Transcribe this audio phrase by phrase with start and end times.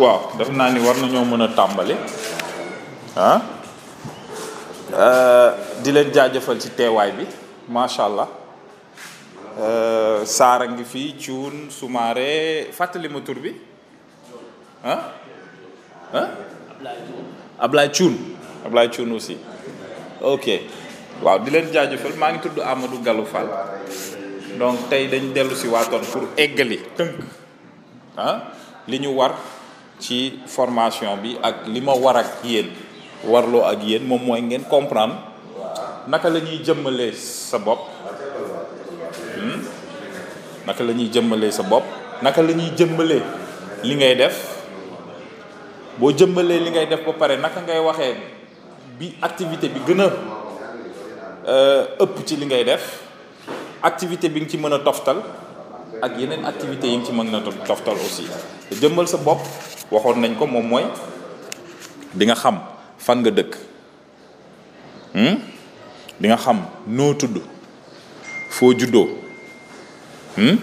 [0.00, 1.94] waaw def naa ni war nañoo mën a tàmbali
[3.24, 3.40] ah
[5.04, 5.50] euh,
[5.82, 7.24] di leen jaajëfal ci teewaay bi
[7.76, 8.28] macha allah
[9.60, 12.28] euh, saara ngi fii cuun sumaare
[12.78, 13.56] fàttali ma tur bi
[14.92, 15.00] ah
[16.22, 16.28] ah
[17.64, 18.14] Ablaye Cuun
[18.66, 19.34] Ablaye Cuun aussi
[20.32, 20.46] ok
[21.26, 23.48] waaw di leen jaajëfal maa ngi tudd amadu Gallo Fall
[24.58, 27.14] donc tey dañ dellu si waatoon pour eggali tënk
[28.28, 28.36] ah
[28.90, 29.32] li ñu war
[30.00, 32.72] ci formation bi ak lima ma war ak yeen
[33.28, 35.20] warlo ak yeen mom moy ngeen comprendre
[36.08, 37.84] naka lañuy jëmmalé sa bop
[39.36, 39.60] hmm?
[40.64, 41.84] naka lañuy jëmmalé sa bop
[42.24, 43.20] naka lañuy jëmmalé
[43.84, 44.34] li ngay def
[46.00, 48.16] bo jëmmalé li ngay def ba paré naka ngay waxé
[48.96, 50.08] bi activité bi gëna
[51.44, 53.04] euh ëpp ci li ngay def
[53.84, 55.20] activité bi ngi ci mëna toftal
[56.00, 58.24] ak yeneen activité yi ngi ci mëna toftal aussi
[58.80, 59.38] jëmmal sa bop
[59.90, 60.84] waxon nañ ko mom moy
[62.14, 62.58] di nga xam
[62.98, 63.52] fan nga dëkk
[65.14, 65.36] hmm?
[66.20, 67.38] di nga xam no tudd
[68.50, 69.06] fo juddo
[70.38, 70.56] hmm?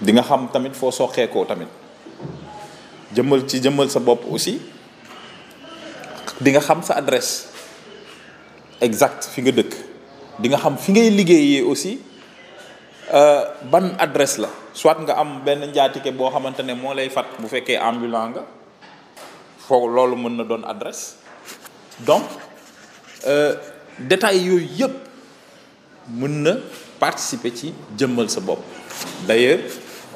[0.00, 1.68] di nga xam tamit soxé ko tamit
[3.14, 4.58] jëmmal ci jëmmal sa bop aussi
[6.40, 7.46] di nga xam sa adresse
[8.82, 9.72] exact fi nga dëkk
[10.42, 11.98] di nga xam fi ngay liggéeyé aussi
[13.08, 13.42] Eh,
[13.72, 17.48] ban adres la soit nga am ben njaatike ke xamante ne moo lay fat bu
[17.48, 18.42] fekke ambulance nga
[19.66, 21.16] fo lolu mën na don adres
[22.04, 22.20] donc
[23.26, 23.56] euh,
[23.98, 24.92] détail yoy yeb
[26.20, 26.52] mën na
[27.00, 28.58] participer ci jëmmal sa bop
[29.26, 29.60] d'ailleurs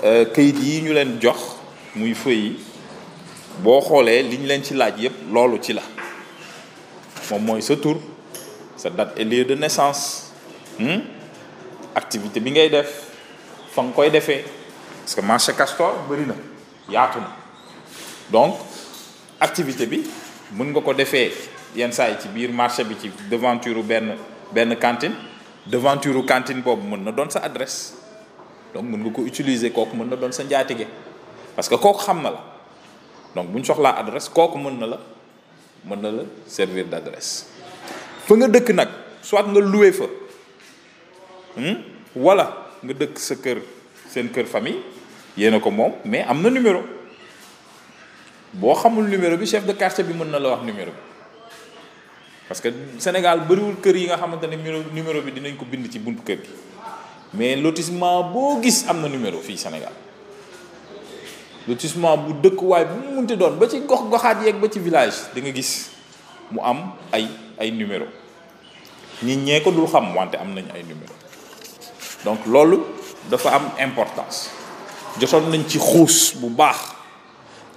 [0.04, 1.56] euh, kayit yi ñu leen jox
[1.96, 2.60] muy feuy yi
[3.88, 5.82] xolé liñ leen ci laaj yeb lolu ci la
[7.30, 7.96] mom moy sa tur
[8.76, 10.28] sa date et lieu de naissance
[10.78, 11.21] hmm?
[11.96, 12.90] activité bi ngay def
[13.72, 14.44] fa nga koy defee
[15.04, 16.34] parce que marché Castor bëri na
[16.88, 17.30] yaatu na
[18.32, 18.54] donc
[19.40, 20.02] activité bi
[20.52, 21.32] mën nga ko defee
[21.76, 24.16] yenn saa yi ci biir marché bi ci devanture benn
[24.52, 25.14] benn cantine
[25.66, 27.94] devanture cantine boobu mën na doon sa adresse
[28.74, 30.86] donc mën nga ko utiliser kooku mën na doon sa njaatige
[31.56, 32.40] parce que kooku xam na la
[33.34, 35.00] donc buñ ñu soxlaa adresse kooku mën na la
[35.88, 37.46] mën na la servir d'adresse
[38.28, 38.88] fa nga dëkk nag
[39.22, 40.04] soit nga louer fa.
[41.54, 41.78] Hmm?
[42.16, 43.64] wala nga dëkk sa kër
[44.12, 44.84] seen kër famille
[45.36, 46.84] yéen a ko moom mais am na numéro
[48.52, 51.02] boo xamul numéro bi chef de quartier bi mën na la wax numéro bi
[52.48, 52.68] parce que
[53.00, 56.36] Sénégal bëriwul kër yi nga xamante ne numéro bi dinañ ko bind ci buntu kër
[56.44, 56.52] gi
[57.34, 59.94] mais lotissement boo gis am na numéro fii Sénégal
[61.66, 65.32] lotissement bu dëkkuwaay bu mu munti doon ba ci gox goxaat yeeg ba ci village
[65.34, 65.88] di nga gis
[66.52, 67.24] mu am ay
[67.56, 68.04] ay numéro
[69.24, 71.21] nit ñee ko dul xam wante am nañ ay numéro
[72.24, 72.82] donc loolu
[73.28, 74.50] dafa am importance
[75.18, 76.94] jotoon nañ ci xuus bu baax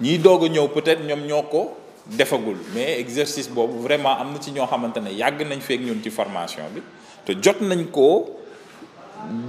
[0.00, 1.76] ñi doga ñew peut-être ñom ñoko
[2.06, 6.62] defagul mais exercice bobu vraiment amna ci ño xamantene yag nañ feek ñun ci formation
[6.74, 6.82] bi
[7.26, 8.38] te jot nañ ko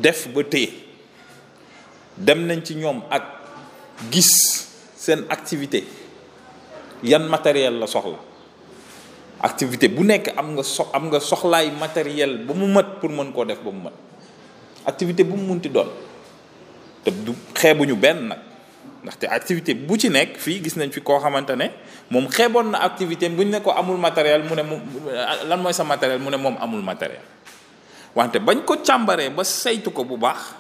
[0.02, 0.74] def ba téye
[2.18, 3.24] dem nañ ci ñom ak
[4.12, 4.66] gis
[4.97, 5.85] sen activité
[7.06, 8.18] yan matériel la soxla
[9.41, 13.31] activité bu nek am nga so am nga soxlaay matériel bu mu mat pour mën
[13.34, 13.97] ko def bu mu mat
[14.88, 15.92] activité bu munti doon
[17.03, 17.36] te du
[18.00, 18.40] ben nak
[19.03, 21.72] ndax té activité bu ci nek fi gis nañ fi ko xamantane
[22.09, 24.64] mom xébon na activité buñ ne ko amul matériel mu ne
[25.47, 27.22] lan moy sa matériel mu ne amul matériel
[28.16, 30.56] wante bañ ko chambaré ba saytu ko bu baax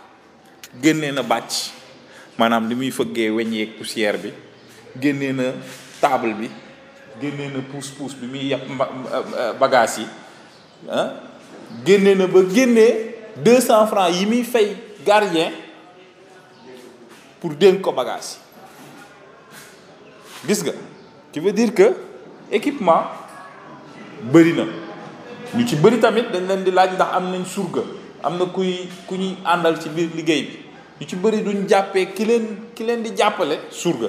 [0.83, 1.23] génné na
[2.37, 2.67] manam
[3.77, 4.31] poussière bi
[5.33, 5.43] na
[5.99, 6.47] table bi
[7.19, 8.51] génné na pousse pousse bi mi
[9.59, 10.03] bagage
[11.87, 14.75] yi ah, 200 francs yi muy fay
[15.05, 15.51] gardien
[17.39, 18.39] pour dénk ko bagage
[20.47, 20.71] gis nga
[21.31, 21.93] qui veut dire que
[22.51, 23.03] équipement
[24.23, 24.63] bëri na
[25.55, 27.81] ñu ci bëri tamit dañ leen di laaj ndax am nañ surga
[28.23, 30.59] am na kuy ku ñuy àndal ci biir liggéey bi
[31.03, 34.07] ñu ci bëri duñ jàppee ki leen ki leen di jàppale surga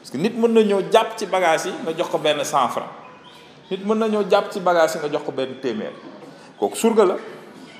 [0.00, 2.44] parce que nit mën na ñëw jàpp ci bagage yi nga jox ko benn 100
[2.44, 2.92] francs
[3.70, 5.92] nit mën na ñëw jàpp ci bagage yi nga jox ko benn téeméer
[6.58, 7.16] kooku surga la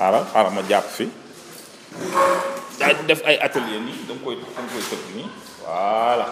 [0.00, 1.06] xaaral xaaral ma jàpp fi
[2.80, 5.26] daa def ay atelier nii da koy da koy tëgg nii
[5.64, 6.26] voilà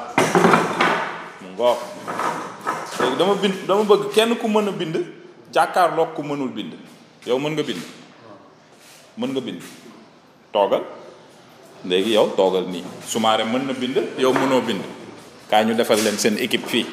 [1.40, 4.96] mu léegi dama bind dama bëgg kenn ku mën a bind
[5.54, 6.72] jàkkaarloog ku mënul bind
[7.28, 7.82] yow mën nga bind
[9.18, 9.60] mën nga bind
[10.54, 10.82] toogal
[11.90, 14.82] léegi yow toogal nii sumaare mën na bind yow mënoo bind
[15.50, 16.86] kaa ñu defal leen seen équipe fii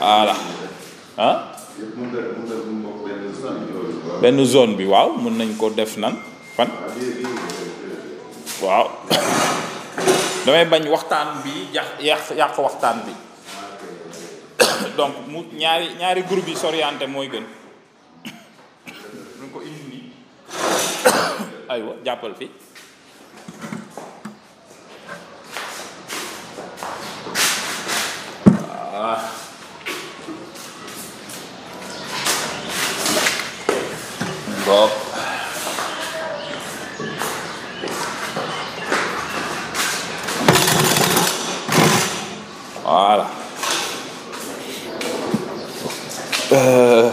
[0.00, 0.34] voilà
[1.28, 1.36] ah
[4.22, 6.14] benn zone bi waaw mën nañ ko def nan
[6.56, 6.70] fan
[8.62, 8.86] waaw
[10.46, 13.12] damay bañ waxtaan bi yàq yàq yàq waxtaan bi
[14.98, 17.42] donc mu ñaari ñaari groupe yi s'orienter mooy gën
[19.42, 20.06] ñu ko indi nii
[21.72, 22.46] aywa jàppal fi
[28.94, 29.42] waaw ah.
[42.82, 43.26] Voilà.
[46.52, 47.10] Euh,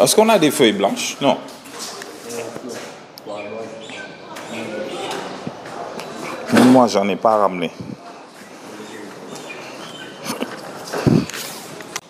[0.00, 1.38] est-ce qu'on a des feuilles blanches Non.
[6.52, 7.70] Moi, j'en ai pas ramené.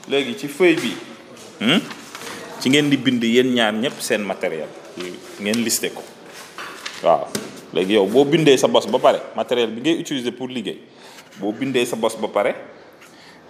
[0.08, 0.96] les tu feuille bi.
[1.60, 1.78] Hmm?
[2.60, 4.68] ci ngeen di bind yéen ñaar ñëpp seen matériel
[5.40, 6.00] ngeen listé ko
[7.04, 7.28] waaw
[7.72, 10.80] léegi yow boo bindee sa bos ba pare matériel bi ngay utiliser pour liggéey
[11.36, 12.54] boo bindee sa bos ba pare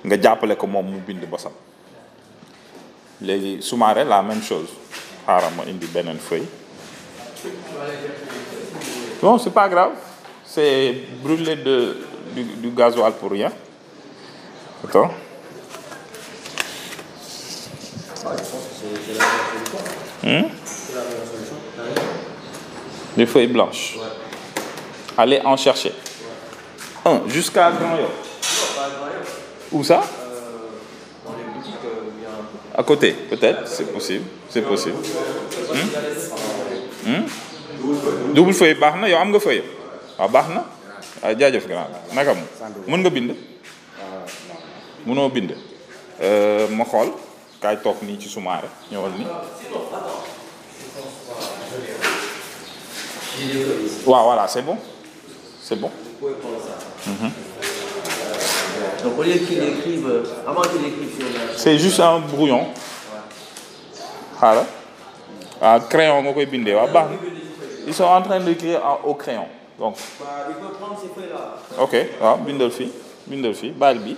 [0.02, 1.52] nga jàppale ko moom mu bind bosam
[3.22, 4.70] léegi Soumaré la même chose
[5.26, 6.48] xaaral ma indi beneen feuille
[9.22, 9.94] bon c'est pas grave
[10.44, 11.96] c'est brûlé de
[12.34, 13.52] du, du gasoil pour rien
[14.84, 15.10] attends
[23.16, 23.26] les hein?
[23.26, 23.96] feuilles blanches.
[25.16, 25.92] Allez en chercher.
[27.04, 27.96] Un, jusqu'à Grand
[29.72, 34.24] Où ça euh, Dans les boutiques, euh, À côté, peut-être, c'est possible.
[34.50, 34.96] C'est possible.
[38.34, 38.92] Double feuille, hein.
[39.02, 39.62] il y yow am feuille.
[40.18, 40.64] waaw ah, Bahna,
[41.22, 42.26] ah, grand nga
[46.22, 46.86] euh, ma
[47.60, 49.24] kaay toog nii ci sumaare ñëwal ni
[54.06, 54.76] waaw voilà c'est bon
[55.62, 55.90] c'est bon
[56.22, 57.30] mm-hmm.
[59.02, 61.56] Donc au lieu qu'il écrive, euh, avant qu'il écrive sur la...
[61.56, 62.66] C'est juste un brouillon.
[64.38, 64.66] Voilà.
[65.62, 66.76] Ah, crayon, on peut binder.
[66.92, 67.08] Bah,
[67.86, 69.46] ils sont en train d'écrire au crayon.
[69.78, 69.96] Donc.
[70.20, 71.54] Bah, il peut prendre ces feuilles-là.
[71.82, 72.90] Ok, ah, Bindolfi.
[73.26, 74.16] Bindolfi, Balbi.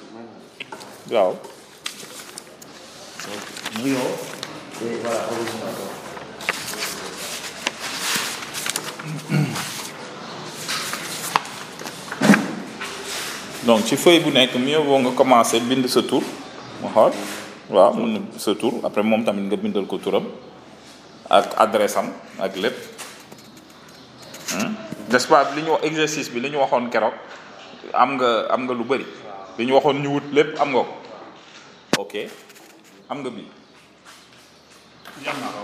[1.07, 1.37] Bravo.
[3.29, 3.43] Donc,
[3.81, 4.11] brillons.
[13.87, 16.23] ci feuille bu nekk mieux vaut nga commencer bind sa tur
[16.81, 17.13] ma xool
[17.75, 18.15] waaw mun
[18.45, 20.25] sa tur après moom tamit nga bindal ko turam
[21.39, 22.09] ak adresse am
[22.47, 22.77] ak lépp
[24.57, 24.71] hmm?
[25.11, 27.17] n'est-ce li ñu wax exercice bi li ñu waxoon keroog
[28.03, 29.05] am nga am nga lu bari
[29.59, 30.95] li ñu waxoon ñu wut lépp am nga ko
[32.09, 32.15] ok
[33.09, 33.49] am nga bii.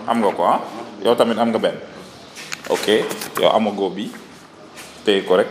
[0.08, 0.58] am nga ko ah?
[1.04, 1.76] yow tamit am nga benn.
[2.72, 3.04] ok
[3.36, 4.08] yow amagoo bi
[5.04, 5.48] téye ko rek.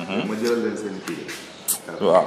[0.00, 0.24] Mhm.
[0.24, 1.28] ma jëlal leen seen kii.
[2.00, 2.24] waaw.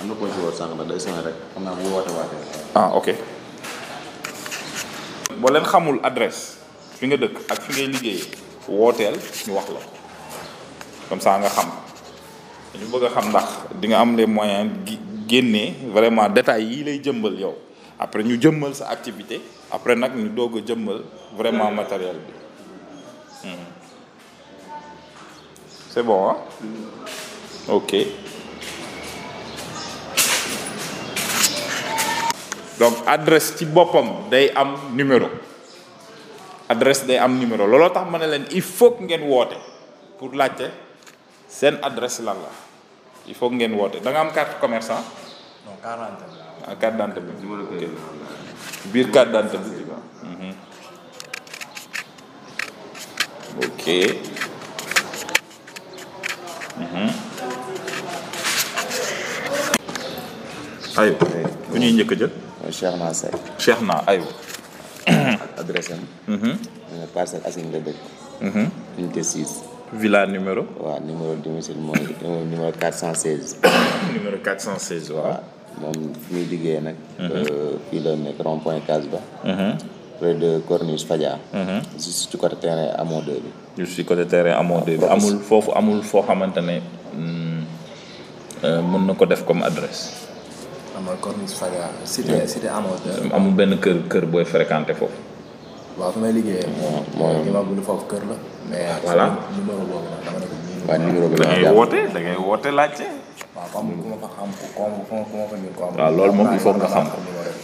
[0.00, 1.66] am na ko ci woon
[2.78, 3.08] ah, ok.
[5.42, 6.62] boo leen xamul adresse
[6.94, 8.28] fi nga dëkk ak fi ngay liggéeyee
[8.70, 9.90] wooteel ñu wax la ko
[11.10, 11.66] comme ça nga xam
[12.70, 13.48] dañu bëgg xam ndax
[13.82, 15.10] di nga am les moyens gi.
[15.32, 17.54] génnee vraiment détails yii lay jëmbal yow
[17.96, 19.40] après ñu jëmbal sa activité
[19.72, 21.00] après nag ñu doog a jëmbal
[21.32, 22.32] vraiment matériel bi
[23.48, 23.64] mmh.
[25.88, 26.36] c'est bon
[27.72, 27.90] ok
[32.76, 35.32] donc adresse ci boppam day am numéro
[36.68, 39.56] adresse day am numéro looloo tax ma ne leen il faut ngeen woote
[40.20, 40.68] pour laajte
[41.48, 42.52] seen adresse lan la
[43.32, 45.00] il faut ngeen woote da nga am carte commerçant
[45.82, 46.04] 40
[46.68, 47.10] à 40
[53.56, 53.88] ok.
[60.98, 61.18] aïe mhm.
[61.72, 62.12] bu ñuy njëkk
[62.70, 62.96] Cheikh
[63.58, 63.82] Cheikh
[65.58, 66.06] adresse am.
[66.28, 66.58] Mhm.
[67.10, 67.94] dëkk.
[68.46, 68.46] 6.
[68.46, 68.68] Mhm.
[69.92, 70.62] villa numéro.
[71.04, 71.34] numéro
[72.46, 73.56] numéro 416.
[74.16, 75.10] numéro 416
[75.80, 76.94] moom fi muy liggéeyee nag.
[77.18, 77.32] Mhm.
[77.36, 79.18] Euh, fii la nekk rond point Case ba.
[79.44, 79.72] Mhm.
[80.22, 81.38] près de Corniche Fadia.
[81.52, 81.80] Mhm.
[81.96, 83.50] juste ci côté terrain Amon 2 bi.
[83.76, 86.80] juste ci côté terrain Amon 2 bi amul foofu amul foo xamante ne
[87.14, 87.64] hmm,
[88.64, 90.10] euh, mën na ko def comme adresse.
[90.98, 93.30] amal Corniche Fadia cité cité Amon 2.
[93.34, 95.14] amul benn kër kër booy fréquenté foofu.
[95.98, 96.68] waaw fi may liggéeyee.
[97.16, 98.36] mooy imaam bu foofu kër la.
[98.70, 99.24] mais voilà
[99.58, 103.06] numéro boobu nag dama ne numéro bi da ngay woote da ngay woote laajte.
[103.52, 103.84] waaw
[106.16, 107.18] loolu moom il faut nga xam ko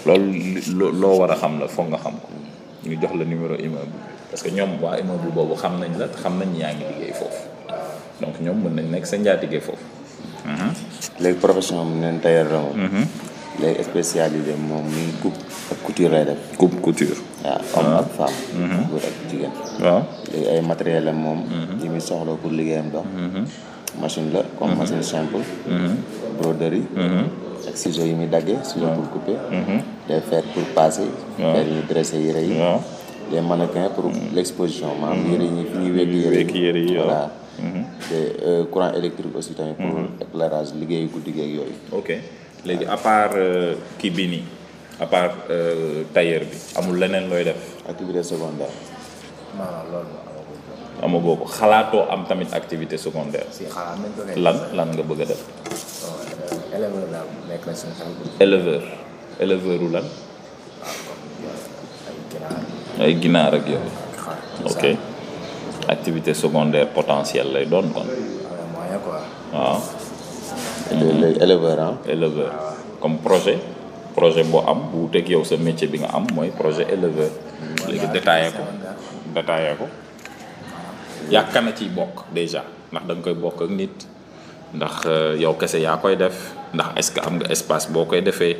[0.08, 2.26] loolu loo war a xam la foog nga xam ko
[2.88, 3.94] ñu jox la numéro immeuble
[4.28, 7.42] parce que ñoom waa immeuble boobu xam nañ la xam nañ yaa ngi liggéey foofu
[8.20, 9.84] donc ñoom mën nañ nekk sa njaatige foofu.
[10.52, 10.68] Mhm.
[11.24, 12.76] léegi profession bi neen tailleur la moom.
[12.86, 13.02] Mhm.
[13.64, 15.40] léegi spécialisé moom muy coupe
[15.72, 16.40] ak couture lay def.
[16.60, 17.16] coupe couture.
[17.44, 18.38] waaw homme ak femme.
[18.64, 18.80] Mhm.
[18.92, 19.52] góor ak jigéen.
[19.84, 20.00] waaw
[20.32, 21.40] léegi ay matériel am moom.
[21.80, 23.06] yi muy soxla pour liggéeyam dox.
[23.96, 24.78] machine la comme mhm.
[24.78, 25.96] machine simple mhm.
[26.38, 27.24] broderie mhm.
[27.68, 29.40] ak ciseaux yi muy daggee ciseaux pour couper
[30.08, 31.08] des fers pour passer
[31.40, 32.56] fers yi dresser yére yi
[33.32, 35.92] des mannequins pour l'exposition maanaam yére yi fi ñuy
[36.28, 37.22] wekk yére yi voilà
[38.08, 38.14] te
[38.46, 39.98] euh, courant électrique aussi tamit pour
[40.36, 42.08] liggéey liggéeyu guddi geeg yooyu ok
[42.64, 44.44] léegi à part euh, kii bi nii
[45.00, 48.72] à part euh, tailleur bi amul leneen looy def activité secondaire
[51.02, 53.46] amagoo ko xalaatoo am tamit activité secondaire.
[54.36, 55.40] lan lan nga bëgg a def.
[56.04, 56.14] Oh,
[56.74, 56.76] euh,
[58.40, 58.82] éleveur
[59.40, 60.04] éleveur u lan.
[60.82, 60.90] Ah,
[62.98, 63.90] euh, ay ginaar ak yooyu.
[64.66, 64.84] ok
[65.88, 68.06] activité secondaire potentielle lay doon kon.
[69.54, 69.54] waaw.
[69.54, 69.80] Ah,
[70.90, 71.40] ah.
[71.42, 71.78] éleveur
[72.10, 72.52] éleveur
[73.00, 73.58] comme projet.
[74.18, 77.30] projet boo am bu teg yow sa métier bi nga am mooy projet éleveur.
[77.88, 78.62] léegi détaillé ko
[79.34, 79.86] détaillé ko.
[81.30, 83.96] yàkka na ci bokk déjà ndax da koy bokk ak nit
[84.76, 88.20] ndax euh, yow kese yaa koy def ndax est-ce que am nga espace boo koy
[88.20, 88.56] defee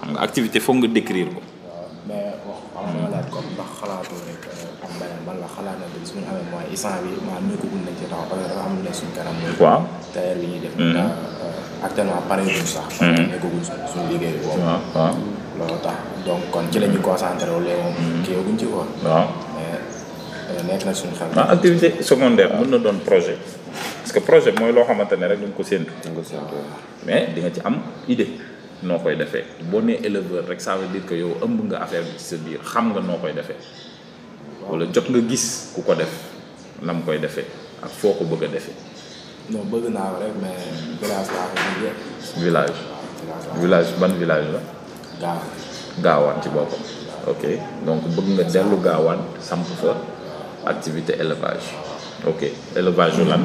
[0.00, 1.40] xam nga activité foog nga décrire ko.
[2.08, 3.40] mais wax euh,
[5.26, 9.34] man la xalaat na bi suñu amee nañ ci ne suñu kanam.
[9.60, 9.82] waaw
[10.14, 10.74] tailleur bi ñuy def.
[10.78, 10.96] Mm-hmm.
[10.96, 12.88] Euh, actuellement pare guñ sax.
[13.00, 14.08] Mm-hmm.
[14.10, 14.60] liggéey boobu.
[14.66, 15.94] waaw waaw
[16.26, 17.64] donc kon ci la ñu concentré moom.
[17.64, 18.24] Mm-hmm.
[18.24, 18.88] kii yooyu guñ ci woon.
[20.66, 23.36] nekk na suñu xam ah activité secondaire mën na doon projet
[24.00, 25.92] parce que projet mooy loo xamante ne rek ñu ko séntu
[27.06, 27.76] mais di nga ci am
[28.08, 28.30] idée
[28.82, 32.02] noo koy defee boo nee éleveur rek ça veut dire que yow ëmb nga affaire
[32.02, 33.56] bi ci sa biir xam nga noo koy defee
[34.68, 36.12] wala jot nga gis ku ko def
[36.82, 37.46] nam koy defee
[37.82, 38.76] ak foo ko bëgg a defee
[39.50, 40.58] non bëgg naa rek mais
[40.96, 42.78] village laa ko village
[43.60, 44.60] village ban village la
[45.20, 45.48] gaawaan
[46.00, 46.82] gaawaan ci boppam
[47.28, 47.42] ok
[47.86, 50.19] donc bëgg nga dellu gaawaan samp fa
[50.66, 51.72] activité élevage
[52.28, 52.42] ok
[52.76, 53.40] élevage yu lan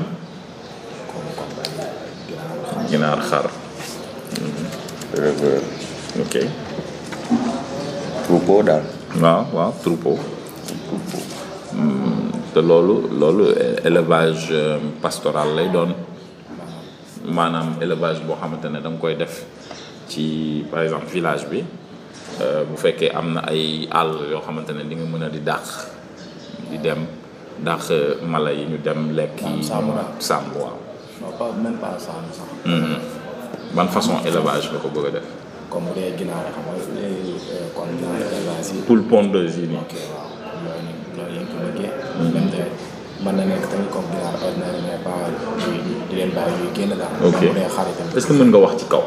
[2.92, 3.48] ginaar xar
[5.18, 6.22] éleveur mhm.
[6.26, 6.36] ok
[8.28, 8.84] troupeau daal
[9.22, 10.20] waaw waaw troupeau
[11.74, 15.96] hmm, te loolu loolu eh, élevage euh, pastoral lay donne.
[17.26, 19.44] Manam, élevage boo xamante ne da nga koy def
[20.12, 21.64] ci par exemple village bi
[22.42, 25.42] euh, bu fekkee que na ay al yo, xamante ne di nga mën di
[26.72, 27.06] di dem
[27.62, 29.90] ndax euh, mala yi ñu dem lekk yi sàmm
[30.56, 31.78] waaw même
[32.66, 33.88] mm-hmm.
[33.88, 35.24] façon élevage nga ko bëgg a def
[35.70, 36.44] comme bu dee ginaar
[39.42, 40.78] yi nii ok waaw
[42.20, 42.50] mm-hmm.
[43.26, 45.62] mën na nekk tamit euh,
[46.10, 46.32] di leen
[46.76, 49.04] génn daal ok bu dee que mën nga wax ci kaw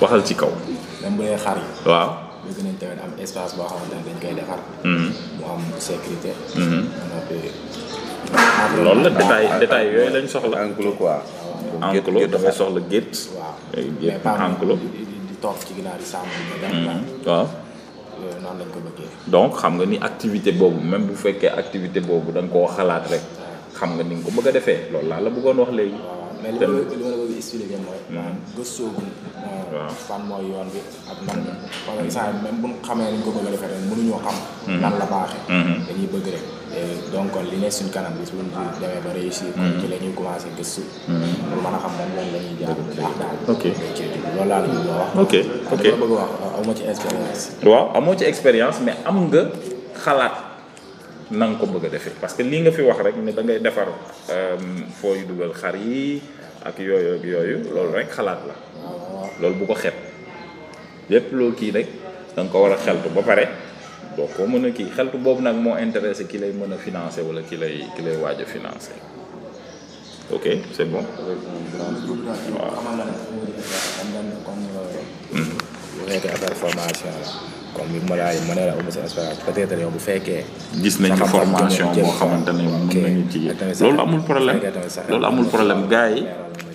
[0.00, 0.52] waxal ci kaw
[1.86, 4.00] waaw bëgg nañ tamit am espace boo xamante ne
[4.90, 5.06] mhm.
[5.40, 5.74] mhm.
[8.84, 10.56] loolu la détail détail yooyu lañ soxla.
[10.66, 11.16] enclos quoi.
[11.88, 14.34] enclos dafay soxla gét waaw mais pas
[15.28, 17.00] di toog ci ginnaaw mhm.
[17.28, 17.46] waaw.
[18.72, 19.08] ko bëggee.
[19.34, 23.22] donc xam nga ni activité boobu même bu fekkee activité boobu da koo xalaat rek.
[23.78, 25.98] xam nga ni nga ko bëgg a defee loolu laa la bëggoon wax léegi.
[26.40, 27.16] li ma la li
[30.28, 30.80] ma euh, yoon bi
[31.10, 31.52] ak nan la.
[31.86, 33.66] parce que instant bu ñu xamee ni ko bëgg a xam.
[33.80, 34.74] Mm-hmm.
[34.80, 35.40] nan la baaxee.
[35.48, 35.78] Mm-hmm.
[35.88, 36.44] dañuy bëgg rek.
[37.12, 38.60] donc li ne suñ kanam bis bu mm-hmm.
[38.60, 38.60] a
[39.32, 39.70] xam moom
[42.42, 43.36] ñuy jaar bu baax daal.
[43.52, 43.62] ok
[44.36, 44.78] loolu laa la ñu
[46.66, 47.44] ma ci expérience.
[47.64, 49.42] waaw amoo ci expérience mais am nga
[50.04, 50.49] xalaat.
[51.30, 53.86] nang ko bëgg a parce que li nga fi wax rek ni da ngay défar
[54.30, 54.58] euh
[55.00, 56.20] fo yu duggal xar yi
[56.66, 58.54] ak yooyu ak yooyu loolu rek xalaat la
[59.40, 59.94] loolu bu ko xet
[61.08, 61.86] lépp loo kii rek
[62.34, 63.46] da nga ko war a xeltu ba pare
[64.16, 67.22] doo ko mën a kii xeltu boobu nag moo intéressé ki lay mën a financé
[67.22, 68.92] wala ki lay ki lay waaj a financé
[70.32, 70.44] ok
[70.74, 71.04] c'est bon
[72.58, 72.70] waaw.
[75.30, 75.56] Mm.
[77.74, 80.44] comme ni ma la ma ne la amu sa expérience peut être yow bu fekkee.
[80.82, 83.48] gis nañu formation boo xamante ne mën nañu ci
[83.80, 84.60] loolu amul problème
[85.08, 86.14] loolu amul problème gars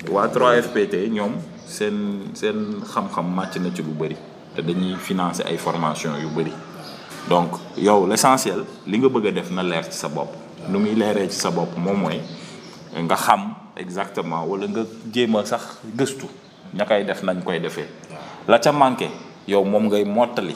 [0.09, 1.33] waa 3FPT ñoom
[1.67, 4.15] seen seen xam-xam màcc na ci lu bëri
[4.55, 6.51] te dañuy financer ay formation yu bëri
[7.29, 10.29] donc yow l'essentiel li nga bëgg def na leer ci sa bopp.
[10.69, 12.21] nu muy leeree ci sa bopp moom mooy
[13.01, 15.63] nga xam exactement wala nga jéem a sax
[15.97, 16.25] gëstu
[16.75, 17.87] ña koy def nañ koy defee.
[18.47, 19.09] la ca manqué
[19.47, 20.55] yow moom ngay mottali.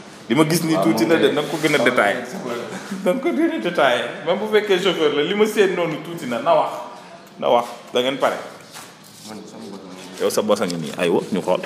[0.31, 2.23] lima gis ni ah, tuuti na de na ko gën a détaillé ah,
[3.03, 3.87] na ko gën a
[4.23, 6.71] même bu fekkee chauffeur la lima ma seen noonu tuuti na na wax
[7.35, 8.39] na wax da ngeen pare
[10.23, 11.61] yow sa bosa ngi nii aywa ñu xool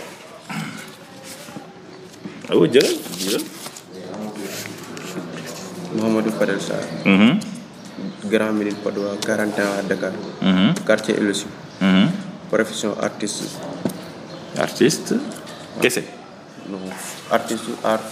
[2.49, 3.45] aywa jëlal jëlal
[5.95, 6.59] Mohamadou Fadel
[7.05, 7.33] mm -hmm.
[8.33, 10.69] Grand Médine Padoua 41 à Dakar mm -hmm.
[10.85, 11.45] quartier Elusi
[11.81, 12.07] mm -hmm.
[12.51, 13.45] profession artiste
[14.57, 15.13] artiste
[15.81, 16.01] kese
[16.67, 16.83] non
[17.29, 18.03] artiste art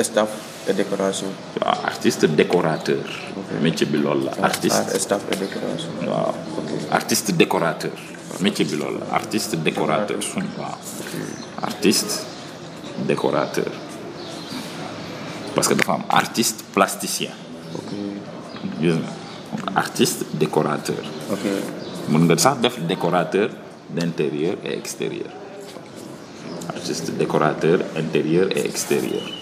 [0.00, 0.28] staff
[0.68, 1.26] et décoration.
[1.64, 3.04] artiste décorateur.
[3.60, 3.98] métier bi
[4.42, 5.92] artiste staff et décoration.
[6.90, 7.92] artiste décorateur.
[8.40, 8.78] métier bi
[9.12, 10.18] artiste décorateur.
[11.62, 12.14] artiste
[13.06, 13.72] décorateur.
[15.54, 17.30] parce que de artiste plasticien.
[17.74, 18.90] ok
[19.76, 21.04] artiste décorateur.
[21.30, 21.44] ok
[22.08, 22.26] mën
[22.88, 23.50] décorateur
[23.90, 25.30] d'intérieur et extérieur.
[26.74, 29.41] artiste décorateur intérieur et extérieur.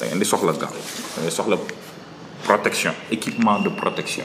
[0.00, 0.68] da di soxla da
[1.20, 1.56] ngay soxla
[2.42, 4.24] protection équipement de protection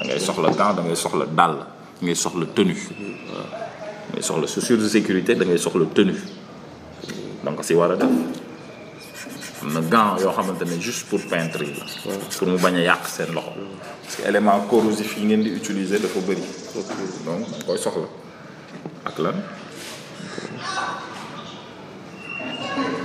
[0.00, 1.56] da ngay soxla gant da ngay soxla dàll
[2.02, 6.16] ngay soxla tenue hmm, soxla de sécurité da ngay soxla tenue.
[7.48, 8.10] donc si war a def
[9.74, 12.12] na gant yoo xamante ne juste pour pentre yi la.
[12.38, 13.52] pour mu bañ a yàq seen loxo.
[14.02, 16.42] parce que élément corrosif yi ngeen di utiliser dafa bëri.
[17.26, 18.06] donc da soxla
[19.08, 19.30] ak la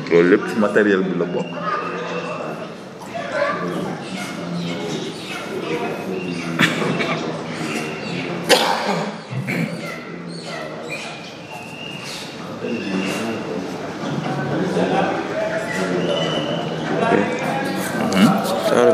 [0.10, 1.52] loolu lépp ci matériel bi la bokk.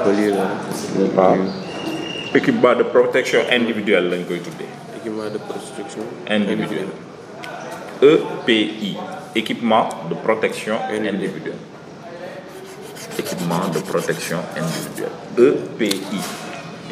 [0.10, 0.34] E
[2.36, 6.02] équipement de protection individuelle lañ équipement de protection.
[6.30, 6.88] individuelle
[8.02, 8.98] EPI.
[9.36, 11.52] équipement de protection individuelle.
[13.20, 15.12] équipement de protection individuelle.
[15.78, 16.22] EPI.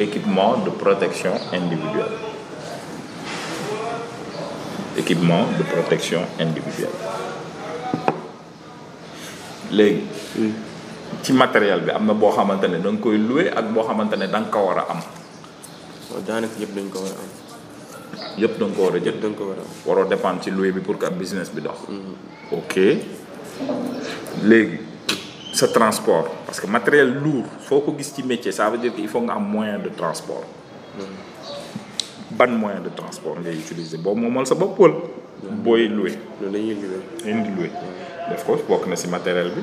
[0.00, 2.12] équipement de protection individuelle.
[4.96, 6.96] équipement de protection individuelle
[9.70, 10.04] Oui.
[11.22, 14.16] ci matériel bi am na boo xamante ne da nga koy loué ak boo xamante
[14.16, 15.00] ne da nga ko war a am.
[16.08, 17.30] waaw daanaka yëpp dañ ko war a am.
[18.40, 19.72] yëpp da war a jël da ko war a am.
[19.86, 21.78] waroo ci loué bi pour que ab business bi dox.
[21.88, 22.56] Mm-hmm.
[22.60, 22.74] ok
[24.44, 24.78] léegi
[25.52, 29.00] sa transport parce que matériel lourd foo ko gis ci métier ça veut dire que
[29.00, 30.44] il faut nga am moyen de transport.
[31.00, 32.36] Mm-hmm.
[32.38, 34.94] ban moyen de transport ngay utiliser boo moomal sa bopp wala.
[34.94, 35.62] Mm-hmm.
[35.64, 36.12] booy loué.
[37.32, 37.70] indi loué
[38.28, 39.62] def ko bokk na si matériel bi.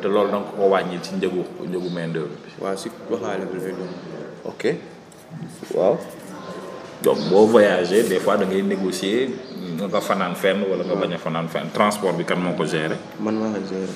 [0.00, 2.50] te loolu donc ko wàññil ci njëgu njëgu main d'œuvre bi.
[2.60, 3.44] waaw si waxaale
[4.44, 4.62] ok
[5.76, 5.94] waaw.
[7.04, 9.30] donc boo voyager des fois da ngay négocier
[9.78, 12.96] nga fanaan fenn wala nga bañ a fanaan fenn transport bi kan moo ko gérer.
[13.20, 13.92] man maa ko gérer.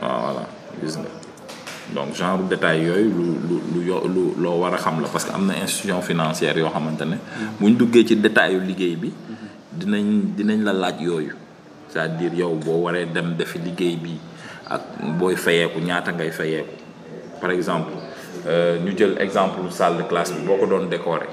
[0.00, 0.44] waaw ah, voilà
[0.80, 1.10] gis nga
[1.94, 5.24] donc genre détail yooyu lu lu lu yo lu loo war a xam la parce
[5.24, 7.16] que am na institution financière yoo xamante ne.
[7.16, 7.58] Mm-hmm.
[7.60, 9.10] bu ñu duggee ci détailu liggéey bi.
[9.72, 11.34] dinañ dinañ la laaj yooyu.
[11.88, 14.14] c'est-à-dire yow boo waree dem defi liggéey bi.
[14.68, 14.82] ak
[15.16, 16.74] booy fayeeku ñaata ngay fayeeku
[17.40, 17.92] par exemple
[18.50, 21.28] euh, ñu jël exemple salle de classe bi boo ko doon décorer.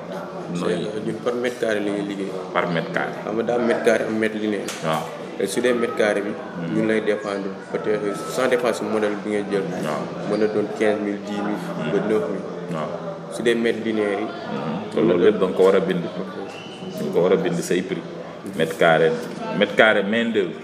[0.56, 2.32] nooy ñun par mètre carré li ngay liggéey.
[2.56, 3.14] par mètre carré.
[3.26, 4.70] xam nga daa mètre carré am mètre linéaire.
[4.88, 5.60] waaw su
[6.00, 6.32] carré bi.
[6.74, 6.88] ñun hmm.
[6.88, 8.80] lay dépendre peut-être sans dépense
[9.24, 9.64] bi ngay jël.
[9.88, 11.62] waaw mën na doon quinze mille dix mille.
[11.64, 11.92] Hmm.
[11.92, 12.24] ba neuf
[12.72, 12.90] waaw
[13.36, 14.28] su dee mètre linéaire yi.
[14.96, 15.08] Hmm.
[15.08, 16.04] loolu yëpp da ko war a bind.
[17.00, 18.02] nga ko war a bind say prix.
[18.58, 19.12] mètre carré
[19.60, 20.60] mètre carré main d'œuvre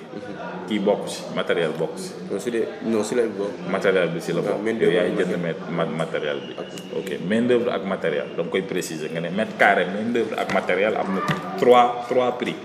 [0.72, 0.80] key
[1.12, 2.14] si material box si.
[2.32, 2.50] non si
[2.88, 4.62] non si bi si la bokk.
[4.62, 6.56] main d'œuvre met bi.
[6.96, 10.32] ok main d'œuvre ak material da nga koy préciser nga ne mètre carré main d'œuvre
[10.40, 11.22] ak material am na
[11.60, 12.56] trois prix.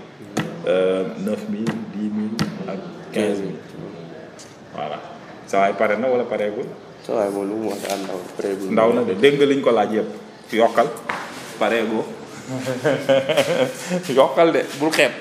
[0.67, 2.35] Eh, neuf mille di mille
[2.67, 2.79] ak
[3.11, 3.59] quinze mille.
[4.71, 4.99] voilà
[5.47, 6.67] saa waay pare na wala pareegul.
[7.03, 7.99] saa waay moom lu mu wax daal
[8.71, 10.87] ndaw ndaw na de liñ ko laaj yëpp yokkal
[11.59, 12.03] pareegoo
[14.55, 15.11] de bul xeeb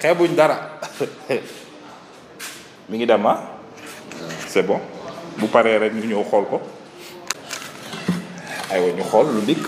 [0.00, 0.80] xeebuñ dara.
[2.90, 3.38] mingi dama ah?
[4.50, 4.78] c'est bon
[5.38, 6.58] bu paree rek ñu ñëw xool ko
[8.72, 9.64] ay wa ñu xool lu dikk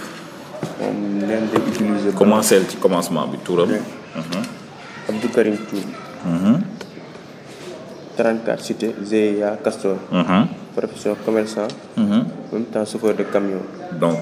[1.23, 4.43] leen di utiliser commencé ci commencement bi turam mhm.
[5.05, 5.85] Abdou Karim Tour
[6.27, 6.55] mhm.
[8.17, 10.47] 34 cité GIA Castor mhm.
[10.75, 13.63] professeur commerçant même temps chauffeur de camion
[14.01, 14.19] donc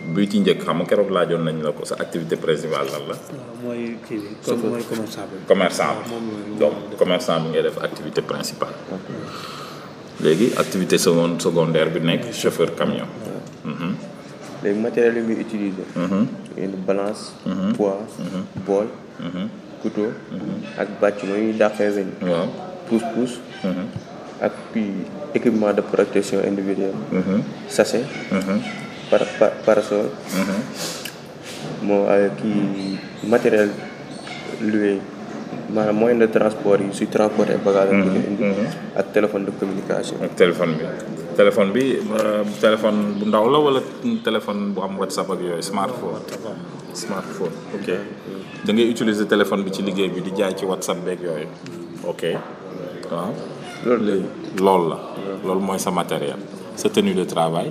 [0.00, 3.16] bi ci njëkk xam nga keroog laajoon nañ la ko sa activité principale lan la.
[3.60, 5.36] mooy kii bi comme mooy commerçant bi.
[5.50, 8.72] commerçant bi ah, donc commerçant bi ngay def activité principale.
[10.24, 10.96] léegi activité
[11.46, 13.04] secondaire bi nekk chauffeur camion.
[13.72, 13.88] Mhm.
[14.64, 15.84] léegi matériel yi muy utiliser.
[16.04, 16.20] Mhm.
[16.64, 17.22] une balance.
[17.52, 17.66] Mhm.
[17.76, 18.02] poids.
[18.66, 18.88] bol
[19.84, 20.10] couteau.
[20.82, 22.10] ak bàcc mooy dàqee weñ.
[22.30, 22.48] waaw
[22.88, 23.36] pousse pousse.
[24.46, 24.90] ak puis
[25.38, 26.96] équipement de protection individuelle.
[27.68, 28.06] sachet
[29.10, 30.60] par, par, parasol mm -hmm.
[31.82, 32.38] bon, avec
[33.26, 33.70] matériel
[34.70, 34.94] loué
[35.74, 38.22] maanaam moyen de transport yi suy transporté bagage à mhm.
[38.46, 39.02] mhm.
[39.16, 40.84] téléphone de communication Un téléphone bi
[41.40, 41.84] téléphone bi
[42.18, 43.80] euh, téléphone bu ndaw la wala
[44.28, 46.22] téléphone bu am whatsapp ak smartphone
[47.02, 47.88] smartphone ok
[48.66, 51.44] da ngay utiliser téléphone bi ci liggéey bi di jaay ci whatsapp bek yoy
[52.10, 52.22] ok
[53.12, 53.30] waaw ah.
[53.86, 54.98] loolu la
[55.46, 56.40] loolu la sa matériel
[56.80, 57.70] sa tenue de travail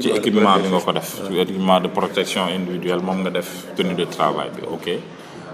[0.00, 3.94] ci équipement bi nga ko def ci équipement de protection individuelle moom nga def tenue
[3.94, 4.86] de travail bi ok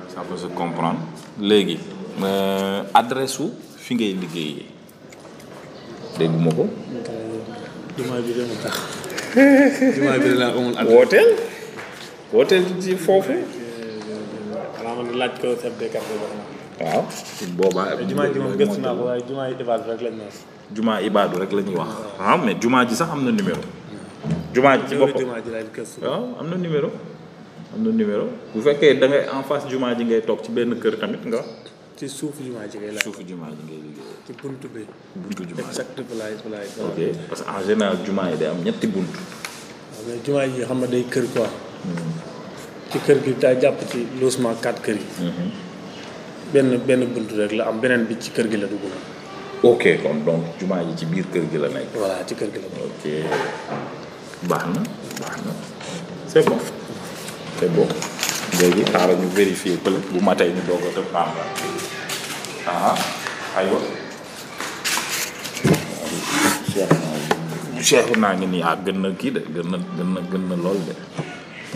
[0.08, 1.00] ça peut se comprendre
[1.40, 1.78] léegi
[2.22, 3.50] euh, adresse wu
[3.84, 4.66] fi ngay liggéeyee
[6.18, 6.64] dégguma ko
[7.96, 8.74] jumaa bi dana tax
[9.96, 10.30] jumaa bi
[10.94, 11.30] wooteel
[12.34, 13.36] wooteel ci foofu
[15.20, 16.18] laaj ko chef de quartier
[16.80, 17.04] waaw
[17.56, 19.56] boobaa jumaa ji moom gëstu naa
[19.96, 20.20] rek lañ
[20.76, 21.90] jumaa ibaadu rek la ñuy wax
[22.26, 23.62] ah, mais jumaa ji sax am na numéro.
[24.54, 26.88] jumaa ji ci boppam waaw ah, am na numéro.
[27.74, 29.06] am na numéro bu fekkee da
[29.36, 31.40] en face jumaa ji ngay toog ci benn kër tamit nga.
[31.98, 34.12] ci suufu jumaa ji ngay laaj suufu jumaa ji ngay liggéey.
[34.26, 34.82] ci buntu bi.
[35.24, 36.40] buntu jumaa ji exact village
[36.96, 39.18] que en général jumaa yi day am ñetti buntu.
[39.22, 41.50] waaw ah, mais jumaa ji xam nga day kër quoi.
[41.86, 42.12] Hmm.
[42.90, 45.08] ci kër gi daa jàpp ci logement quatre kër yi.
[45.18, 45.50] Hmm.
[46.52, 48.84] benn benn buntu rek la am beneen bi ci kër gi la dugg
[49.64, 51.96] ok kon donc jumaa yi ci biir kër gi la nekk.
[51.96, 52.84] voilà ci kër gi la nekk.
[52.92, 53.02] ok
[54.50, 54.80] baax na
[55.24, 55.52] baax na
[56.30, 56.58] c' est bon
[57.56, 57.88] c' est bon
[58.92, 61.22] xaaral ñu vérifier peut bu matee ñu doog a tëb la
[62.68, 62.96] ah
[63.60, 63.78] aywa.
[68.22, 68.74] naa ngi nii ah
[69.20, 69.78] kii de gën na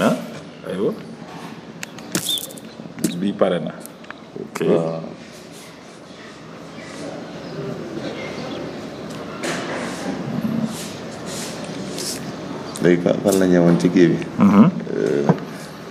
[0.07, 0.15] ah,
[3.39, 3.73] pare na.
[4.43, 4.59] ok.
[4.65, 4.69] Ah.
[12.83, 14.19] léegi fan la ñëwoon ci kii bi.
[14.39, 14.65] Mhm.
[14.95, 15.27] Euh,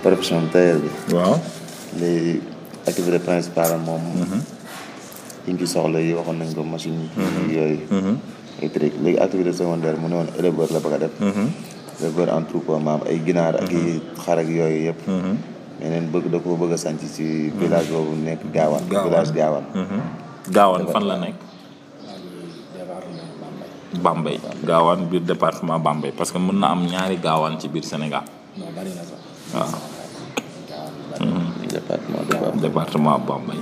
[0.02, 1.14] profession tailleur bi.
[3.84, 4.00] moom.
[4.16, 4.40] Mhm.
[5.46, 7.08] yi ñu ci soxla yi waxoon nañ ko machine yi.
[7.16, 7.52] Mhm.
[7.52, 8.98] yooyu.
[9.04, 11.12] léegi activité secondaire mu ne woon éleveur la bëgg a def.
[12.00, 15.00] éleveur en troupeau maam ay ginaar ak i xar yooyu yëpp.
[15.80, 18.82] yeneen bëgg da koo bëgg a sànci ci village boobu nekk Gaawaan.
[18.88, 19.64] village Gaawaan
[20.50, 21.47] Gaawaan fan la nekk.
[23.96, 24.36] Bambey
[24.68, 28.20] gaawaan biir département Bambey parce que mën na am ñaari gaawaan ci biir Sénégal.
[28.60, 29.16] non bari na sax.
[29.56, 29.72] waaw.
[31.24, 31.48] Mm-hmm.
[31.72, 33.60] département Bambey département Bambey.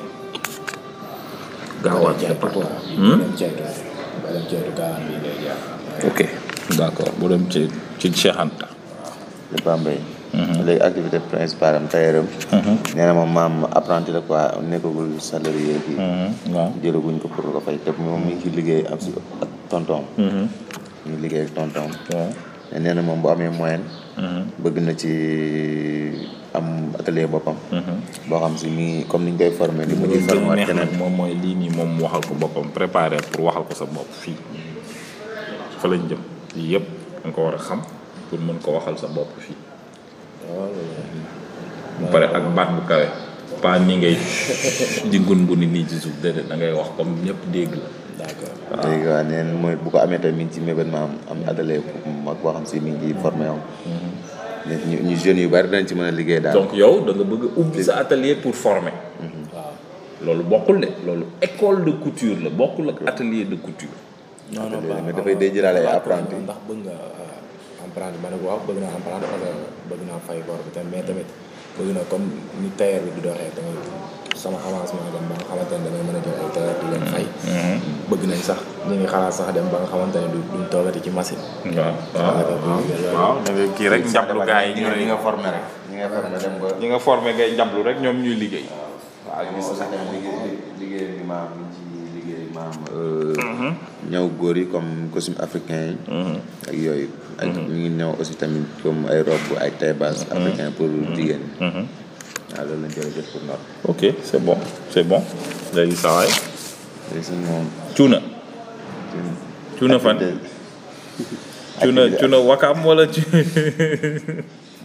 [1.86, 2.74] gaawaan département.
[2.98, 3.22] Hmm?
[3.22, 3.22] Hmm?
[6.10, 6.18] ok
[6.74, 7.70] d' dem ci
[8.02, 8.66] ci Cheikh Anta.
[9.54, 10.58] Mm-hmm.
[10.82, 12.26] activité principale am tailleur am.
[12.26, 13.14] Mm-hmm.
[13.14, 15.94] moom maam apprenti la quoi nekkagul salarié bi.
[16.50, 19.14] waaw jëlaguñ ko pour nga fay te moom mi ci liggéey am si
[19.68, 20.02] tonton.
[20.16, 20.46] hmm
[21.06, 21.90] ñu liggéey ak tonton.
[22.10, 23.82] waaw nee na moom bu amé moyen.
[24.18, 25.10] hmm bëgg na ci
[26.56, 28.00] am atelier bopam hmm
[28.30, 29.82] bo xam ci mi comme niñ koy formé.
[29.86, 33.50] li mu ñu formé keneen mom moy li ni mom waxal ko bopam préparer pour
[33.50, 34.32] waxal ko sa bop fi
[35.82, 36.22] fa lañ jëm
[36.56, 36.86] yépp
[37.26, 37.82] nga ko wara xam
[38.30, 39.52] pour mën ko waxal sa bop fi
[42.00, 43.12] mu pare ak baat bu kawé eh.
[43.62, 44.16] pa ni ngay
[45.10, 47.88] di gun bu ni ni ci suuf déedéet da ngay wax comme ñëpp dégg la.
[48.24, 51.12] d'accord léegi waaw nee mooy bu ko amee tamit mi ngi ci mébét ma am
[51.30, 51.76] am adale
[52.26, 54.90] mag boo xam si mi ngi formé am mhm.
[54.90, 57.42] ñu ñu jeunes yu bari dañ ci mën a liggéey daal donc yow da bëgg
[57.48, 59.42] a ubbi sa atelier pour former mhm.
[59.54, 59.72] waaw
[60.24, 63.96] loolu bokkul de loolu école de couture la bokkul ak atelier de couture
[64.52, 68.28] non non mais ah, dafay day jëlaale ay apprenti ndax bëgg nga euh, apprenti ma
[68.30, 69.26] ne ko waaw bëgg naa apprenti
[69.88, 71.28] bëgg naa fay bor tamit mais tamit
[71.76, 72.26] bëgg na comme
[72.60, 74.15] ni tailleur bi di doxee
[74.46, 77.26] sama 浜松村電番浜店で生まれていただいた連載、
[78.08, 78.54] 僕のさ、
[78.86, 81.38] 人間からさ、電番浜店で運動ができません。
[81.74, 85.66] Wow, dari kira jablu gay ñu ñi nga formé rek.
[85.90, 86.66] Ñi nga formé dem ko.
[86.78, 88.70] Ñi nga formé gay jablu rek ñom ñuy liggéey.
[89.26, 91.82] Waaw, gis sax liggéey bi ma mi ci
[92.22, 92.70] liggéey ma
[94.14, 96.38] ñaw góor yi comme costume africain yi
[96.70, 96.72] ak yooyu kom kosim afrikan mm-hmm.
[96.78, 97.08] iya, iya.
[97.42, 97.98] mm-hmm.
[97.98, 100.36] ñaw aussi tamit comme ay robe ay taille basse mm-hmm.
[100.38, 100.86] africain pour
[101.18, 101.42] jigéen
[102.56, 103.44] waaw loolu pour
[103.90, 104.56] ok c'est bon
[104.90, 105.20] c'est bon.
[105.74, 106.32] léegi saa waay.
[107.94, 108.08] Tu
[110.00, 110.16] fan.
[112.48, 113.72] wakam wala activité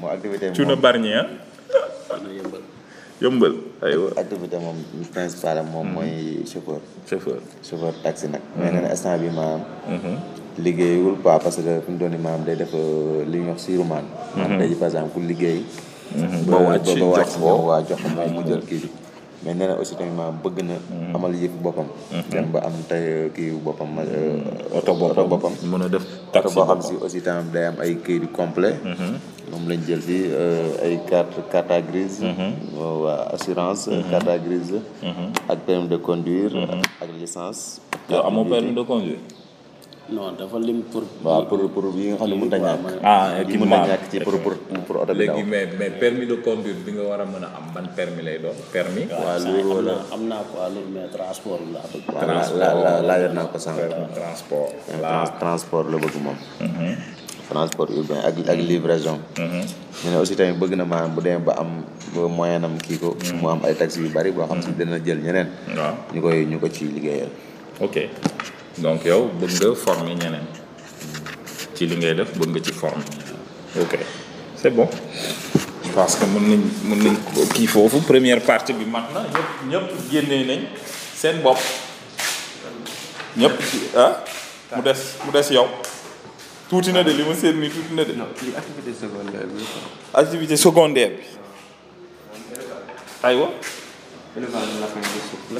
[0.03, 0.13] ah?
[4.17, 4.75] activité mon
[5.13, 6.51] principal mm-hmm.
[6.51, 6.79] chauffeur.
[7.07, 8.41] chauffeur chauffeur taxi nak.
[8.57, 8.81] Mm-hmm.
[8.84, 10.15] mais instant bi mm-hmm.
[11.23, 12.10] parce que day
[12.55, 13.39] def euh, li
[16.12, 16.52] Mhm.
[16.52, 18.88] ba wàcc ba wàcc ñoom waa jox moom mu kii bi
[19.43, 19.93] mais nee na aussi
[20.43, 21.15] bëgg na mhm.
[21.15, 22.30] amal yëf boppam mhm.
[22.32, 23.89] dem am tey euh, kii euh, boppam
[24.78, 24.91] oto
[25.28, 28.30] boppam mën a def taxi boo xam si aussi tamit day am ay kii di
[28.39, 28.76] complet
[29.52, 32.19] moom lañ jël fii euh, ay carte carte grise
[32.80, 34.78] waa assurance carte grise
[35.52, 36.52] ak permis de conduire
[37.02, 37.80] ak licence
[38.12, 39.21] yow amoo permis de conduire
[40.09, 41.05] non dafa lim pour.
[41.21, 43.05] waaw pour pour yi nga xam ne mënut a ñàkk.
[43.05, 45.37] ah a ñàkk pour pour pour oto bi daw.
[45.37, 49.05] léegi mais bi nga mën a am ban permis lay doon permis.
[49.13, 51.81] waaw loolu la naa ko loolu mais transport la.
[52.25, 53.45] transport euh, la la laajoon naa
[56.03, 56.37] bëgg moom.
[56.65, 56.87] Mhm.
[57.51, 58.65] transport urbain ak ak mhm.
[58.67, 59.17] livraison.
[59.37, 59.61] Mhm.
[60.09, 61.85] ñu aussi tamit bëgg na maanaam bu dee ba am
[62.35, 63.13] moyen am kii ko.
[63.39, 65.47] mu am ay taxi yu bari boo xam si dana jël ñeneen.
[65.77, 67.29] waaw ñu koy ñu ko ci liggéeyal.
[68.77, 70.45] donc yow bëgg nga former ñeneen
[71.75, 73.03] ci li ngay def bëgg nga ci former
[73.84, 73.93] ok
[74.55, 74.88] c'est bon
[75.84, 77.15] je que mën nañ mën nañ
[77.53, 80.60] kii foofu première partie bi mat na ñëpp ñëpp génnee nañ
[81.21, 81.60] seen bopp
[83.39, 84.23] ñëpp ci ah?
[84.75, 85.67] mu des mu des yow
[86.69, 88.13] tuuti na de li ma seet nii tuuti na de.
[88.62, 89.63] activité secondaire bi.
[90.13, 91.23] activité secondaire bi.
[93.29, 93.47] aywa.
[94.36, 94.79] élevage
[95.53, 95.60] la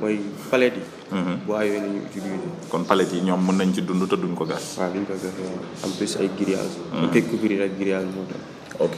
[0.00, 0.16] mooy
[0.50, 0.84] palette yi.
[1.10, 1.34] Mhm.
[1.46, 2.40] bu ayoo nañu utiliser.
[2.72, 4.78] kon palette yi ñoom mën nañ ci dund te duñ ko gas.
[4.78, 5.36] waaw duñ ko gas
[5.84, 6.76] en plus ay grillage.
[6.88, 7.12] bu mhm.
[7.12, 8.40] fekk couvrir ak grillage moo tax.
[8.80, 8.96] ok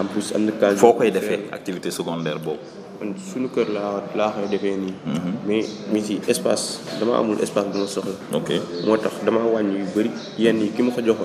[0.00, 0.42] en plus am
[0.76, 2.60] foo koy defee activité secondaire boobu.
[3.00, 4.94] kon suñu kër laa laa koy defee nii.
[5.14, 5.32] Mhm.
[5.48, 8.12] mais mi ci espace dama amul espace bu ma soxla.
[8.38, 8.48] ok
[8.84, 10.10] moo tax dama wàññi yu bëri
[10.42, 11.20] yenn yi ki ma ko jox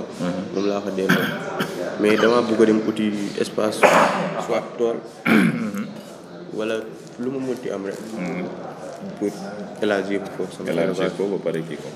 [0.56, 1.28] moom laa ko delloo
[2.00, 3.06] mais dama bëgg a dem uti
[3.44, 3.78] espace
[4.48, 4.96] soit tool
[6.56, 6.76] wala.
[7.24, 7.96] lu mu mënti am rek.
[7.98, 8.46] Mm-hmm.
[9.18, 9.34] pour
[9.82, 10.70] élargir ko sama.
[10.74, 11.88] élargir ko ba pare kii ko.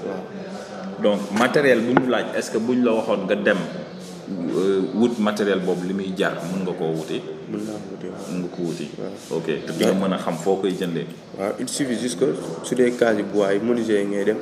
[1.02, 3.62] donc matériel bu ñu laaj est-ce que buñ la waxoon nga dem
[4.32, 7.20] euh, wut matériel boobu li muy jar mën nga koo wuti.
[7.52, 8.86] mën naa wuti mën nga ko wuti.
[9.38, 11.06] ok te di nga mën a xam foo koy jëndee.
[11.38, 12.28] waaw il suffit juste que
[12.66, 14.40] su dee case bois yi menuisier ngay dem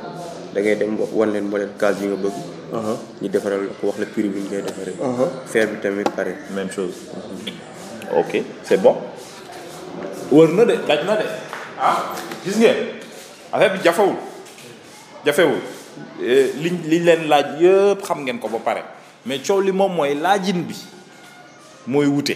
[0.54, 2.38] da ngay dem wan leen moo leen case yi nga bëgg.
[2.78, 2.96] Uh-huh.
[3.22, 4.96] ñu defaral ko wax la prix bi ñu koy defaree.
[5.00, 5.20] Uh-huh.
[5.52, 6.34] fer bi tamit pare.
[6.56, 6.96] même chose.
[8.22, 8.32] ok
[8.68, 8.96] c'est bon.
[10.34, 11.26] wër na de daj na de
[11.78, 12.98] ah gis ngeen
[13.54, 14.18] affaire bi jafewul
[15.26, 15.62] jafewul
[16.26, 18.84] eh, liñ liñ leen laaj yëpp xam ngeen ko ba pare
[19.26, 20.76] mais coow li moom mooy laajin bi
[21.88, 22.36] mooy wute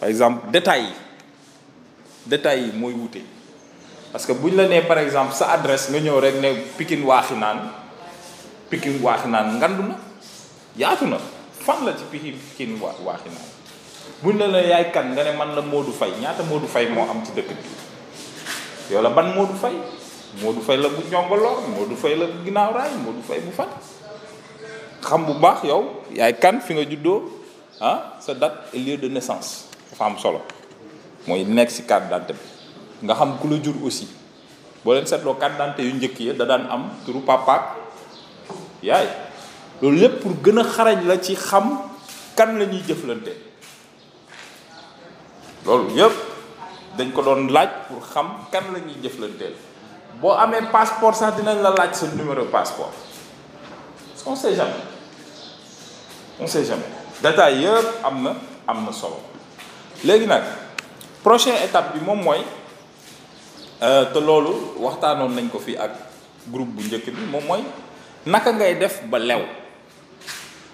[0.00, 0.92] par exemple détails yi
[2.26, 3.20] détails yi mooy wute
[4.12, 7.04] parce que bu ñu la nee par exemple sa adresse nga ñëw rek ne Pikine
[7.04, 7.68] waaxi naan
[8.70, 9.96] Pikine waaxi naan ngandu na
[10.76, 11.18] yaatu na
[11.60, 13.48] fan la ci Pikine waaxi naan
[14.24, 17.04] buñ la la yaay kan nga ne man la Modou Fay ñaata Modou Fay moo
[17.04, 19.76] am ci dëkk bi yow la ban Modou Fay
[20.40, 23.68] Modou Fay la bu ñongolor Modou Fay la ginaaw raay Modou Fay bu fat
[25.04, 27.28] xam bu baax yow yaay kan fi nga juddoo
[27.84, 30.40] ah sa date et lieu de naissance dafa am solo
[31.28, 32.32] mooy nekk si carte d'identité
[33.04, 34.08] bi nga xam ku la jur aussi
[34.80, 37.76] boo leen seetloo carte d'identité yu njëkk ya da daan am turu papa
[38.80, 39.04] yaay
[39.82, 41.66] loolu lépp pour gën a xarañ la ci xam
[42.34, 43.43] kan la ñuy jëflante
[45.64, 46.14] loolu yëpp
[46.94, 49.56] dañ ko doon laaj pour xam kan la ñuy jëflanteel
[50.20, 52.92] boo amee passeport sax dinañ la laaj sa numéro passeport
[54.28, 54.84] on sait jamais
[56.38, 56.86] on sait jamais
[57.24, 58.30] détail yëpp am na
[58.68, 59.18] am na solo
[60.04, 60.44] léegi nag
[61.24, 62.44] prochaine étape bi moom mooy
[63.82, 65.92] euh, te loolu waxtaanoon nañ ko fii ak
[66.52, 67.62] groupe bu njëkk bi moom mooy
[68.26, 69.40] naka ngay def ba lew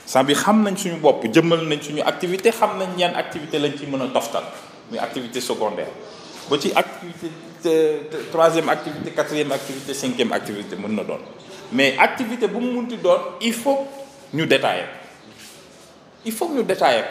[0.05, 3.79] saa bi xam nañ suñu bopp jëmmal nañ suñu activité xam nañ ñeen activité lañ
[3.79, 4.43] ci mën a toftal
[4.91, 5.93] muy activité secondaire
[6.51, 8.03] ba ci activité
[8.35, 11.23] troisième activité quatrième activité cinquième activité mën na doon
[11.73, 13.87] mais activité bu mu munti doon il faut
[14.35, 14.89] ñu détailler
[16.27, 17.05] il faut ñu détailler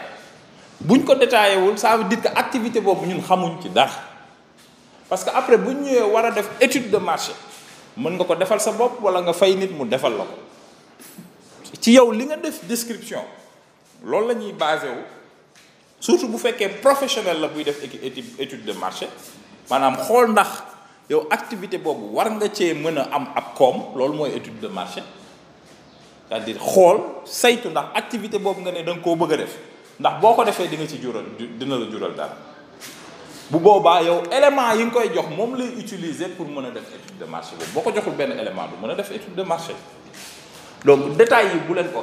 [0.83, 3.95] buñ ko détaillé wul ça veut dire que activité boobu ñun xamuñ ci dara
[5.07, 7.31] parce que après buñ ñu ñëwee war a def étude de marché
[7.97, 10.35] mën nga ko defal sa bopp wala nga fay nit mu defal la ko
[11.79, 13.23] ci yow li nga def description
[14.03, 15.18] loolu la ñuy basé wu
[15.99, 17.77] surtout bu fekkee professionnel la buy def
[18.41, 19.07] étude de marché
[19.69, 20.47] maanaam xool ndax
[21.11, 23.27] yow activité war nga am
[24.61, 25.03] de marché
[26.29, 29.53] c'est-à-dire xool saytu ndax activité boobu nga bëgg def
[29.99, 30.19] ndax
[30.71, 31.25] di nga ci jural
[31.59, 32.13] dina la jural
[33.51, 34.21] bu pour mën
[37.19, 39.75] de marché boobu joxul benn élément du de marché
[40.85, 42.01] donc détails yi bu ko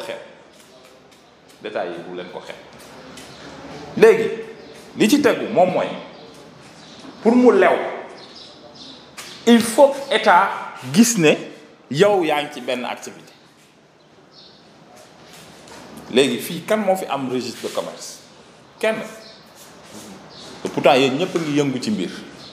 [1.63, 1.89] détails
[3.97, 4.31] léegi
[4.97, 5.89] li ci tegu mom moy
[7.23, 7.77] pour mu lew
[9.47, 10.51] il faut état
[10.93, 11.35] gis ne
[11.91, 13.33] yow yaa ngi ci benn activité
[16.11, 18.19] léegi fi kan mo fi am registre de commerce
[18.79, 18.97] kenn
[20.75, 22.11] pourtant yéen ñëpp a ngi yëngu ci mbir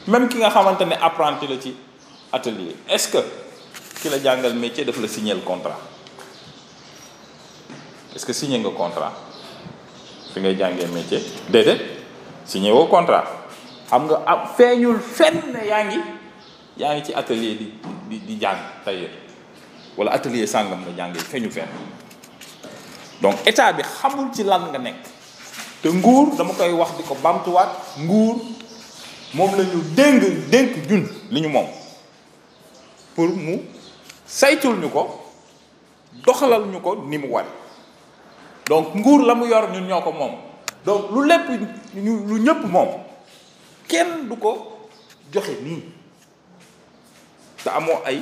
[0.07, 1.75] même ki nga xamante ne apprenti la ci
[2.31, 3.23] atelier est-ce que
[4.01, 5.79] ki la jàngal métier daf la signer le contrat
[8.15, 9.11] est-ce que signer nga contrat
[10.33, 11.77] fi ngay jàngee métier déedéet
[12.45, 13.23] signé woo contrat
[13.91, 15.97] xam nga ab feeñul fenn yaa ngi
[16.77, 17.65] yaa ci atelier di
[18.09, 19.11] di di jàng tailleur
[19.97, 21.67] wala atelier sàngam nga jàngee feeñu fenn
[23.21, 24.95] donc état bi xamul ci lan nga nekk
[25.81, 27.69] te nguur dama koy wax di ko bamtuwaat
[27.99, 28.35] nguur
[29.33, 31.65] moom la ñu dénk dénk jun li ñu moom
[33.15, 33.57] pour mu
[34.27, 35.19] saytul ñu ko
[36.25, 37.17] doxalal ñu ko ni
[38.67, 40.11] donc Ngour, la mu yor ñun ñoo ko
[40.85, 41.49] donc lu lépp
[41.95, 42.87] ñu lu ñëpp moom
[43.87, 44.79] kenn du ko
[45.31, 45.83] joxe nii
[47.63, 48.21] te amoo ay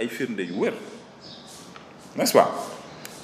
[0.00, 0.74] ay firnde yu wér
[2.16, 2.50] n'est-ce pas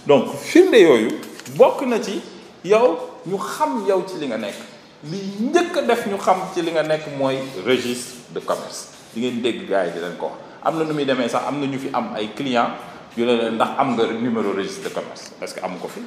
[0.07, 1.09] donc firnde yooyu
[1.57, 2.21] bokk na ci
[2.65, 4.57] yow ñu xam yow ci li nga nekk
[5.05, 9.41] li njëkk def ñu xam ci li nga nekk moy registre de commerce di ngeen
[9.43, 11.89] dégg gaay di leen ko wax am na nu muy demee sax amna ñu fi
[11.93, 12.77] am ay clients
[13.17, 16.01] yu ne leen ndax am nga numéro registre de commerce parce que am ko fi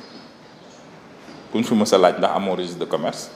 [1.53, 3.29] kuñ fi mës laaj ndax amoo registre de commerce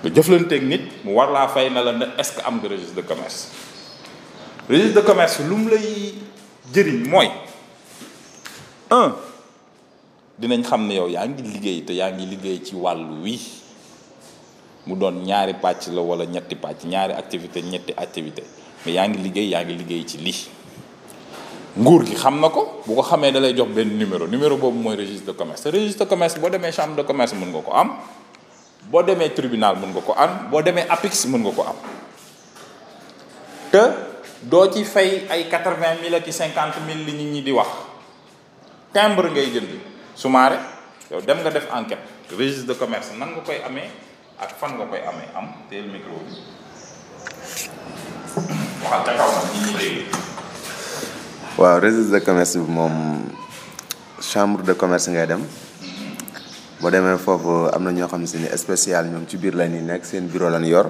[0.00, 2.96] nga jëflanteeg nit mu war laa fay na la ne est-ce que am nga registre
[2.96, 3.48] de commerce
[4.68, 6.14] registre de commerce lu mu lay
[6.72, 7.28] jëriñ mooy
[10.40, 13.38] dinañ xam ne yow yaa ngi liggéey te yaa ngi liggéey ci wàll wi
[14.86, 18.42] mu doon ñaari pàcc la walla ñetti pàcc ñaari activité ñetti activité
[18.86, 20.48] mais yaa ngi liggéey yaa ngi liggéey ci lii
[21.76, 24.76] nguur gi xam na ko bu ko xamee da lay jox benn numéro numéro boobu
[24.76, 27.60] mooy registre de commerce te registre de commerce boo demee chambre de commerce mën nga
[27.64, 27.96] ko am
[28.92, 31.76] boo demee tribunal mun nga ko am boo demee APIX mun nga ko am
[33.72, 33.82] te
[34.44, 37.68] doo ci fay ay quatre-vingt mille ak cinquante mille li nit ñi di wax
[38.92, 39.72] timbre ngay jënd
[40.14, 40.58] sumaare
[41.10, 43.88] yow dem nga def enquête registre de commerce nan nga koy amee
[44.36, 46.36] ak fan nga koy amee am teel micro bi
[48.84, 50.30] waxal ca kaw nag ñi ñuy
[51.56, 53.20] waaw registre de commerce bi moom
[54.20, 55.40] chambre de commerce ngay dem
[56.80, 59.82] boo demee foofu am na ñoo xam si ni spécial ñoom ci biir la ñuy
[59.82, 60.88] nekk seen bureau lañ yor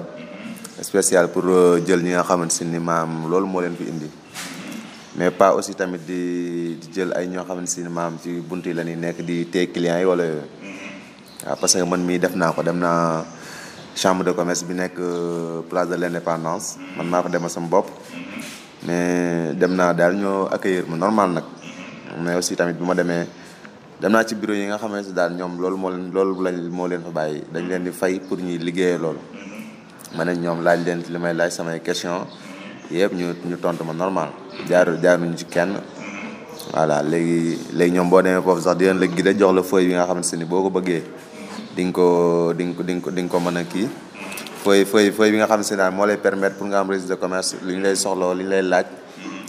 [0.81, 4.09] spécial pour euh, jël ñi nga xamante si ni maam loolu moo leen fi indi
[5.17, 8.63] mais pas aussi tamit di di jël ay ñoo xamante si ni maam ci bunt
[8.65, 10.43] yi lañuy nekk di téye clients yi wala yooyu
[11.45, 13.25] waaw parce que man mii def naa ko dem naa
[13.95, 17.89] chambre de commerce bi nekk euh, place de l'indépendance man maa ko demal sama bopp
[18.85, 21.45] mais dem naa daal ñoo accueillir ma normal nag
[22.21, 23.25] mais aussi tamit bu ma demee
[24.01, 26.55] dem naa ci bureau yi nga xamante ne daal ñoom loolu moo leen loolu lañ
[26.69, 29.19] moo leen fa bàyyi dañ leen di fay pour ñuy liggéeyee loolu
[30.17, 32.27] ma ne ñoom laaj leen li may laaj samay question
[32.91, 34.11] yëpp ñu ñu tontu ma jaar
[34.69, 35.79] jaar jaaruñu ci kenn
[36.73, 39.87] voilà léegi léegi ñoom boo demee foofu sax di leen la guider jox la feuille
[39.87, 41.03] bi nga xamante ni boo ko bëggee
[41.75, 43.87] di ko di ko di nga ko di ko mën a kii
[44.63, 46.87] feuille feuille feuille bi nga xam ne si daal moo lay permettre pour nga am
[46.89, 48.85] registre de commerce li ñu lay soxloo li ñu lay laaj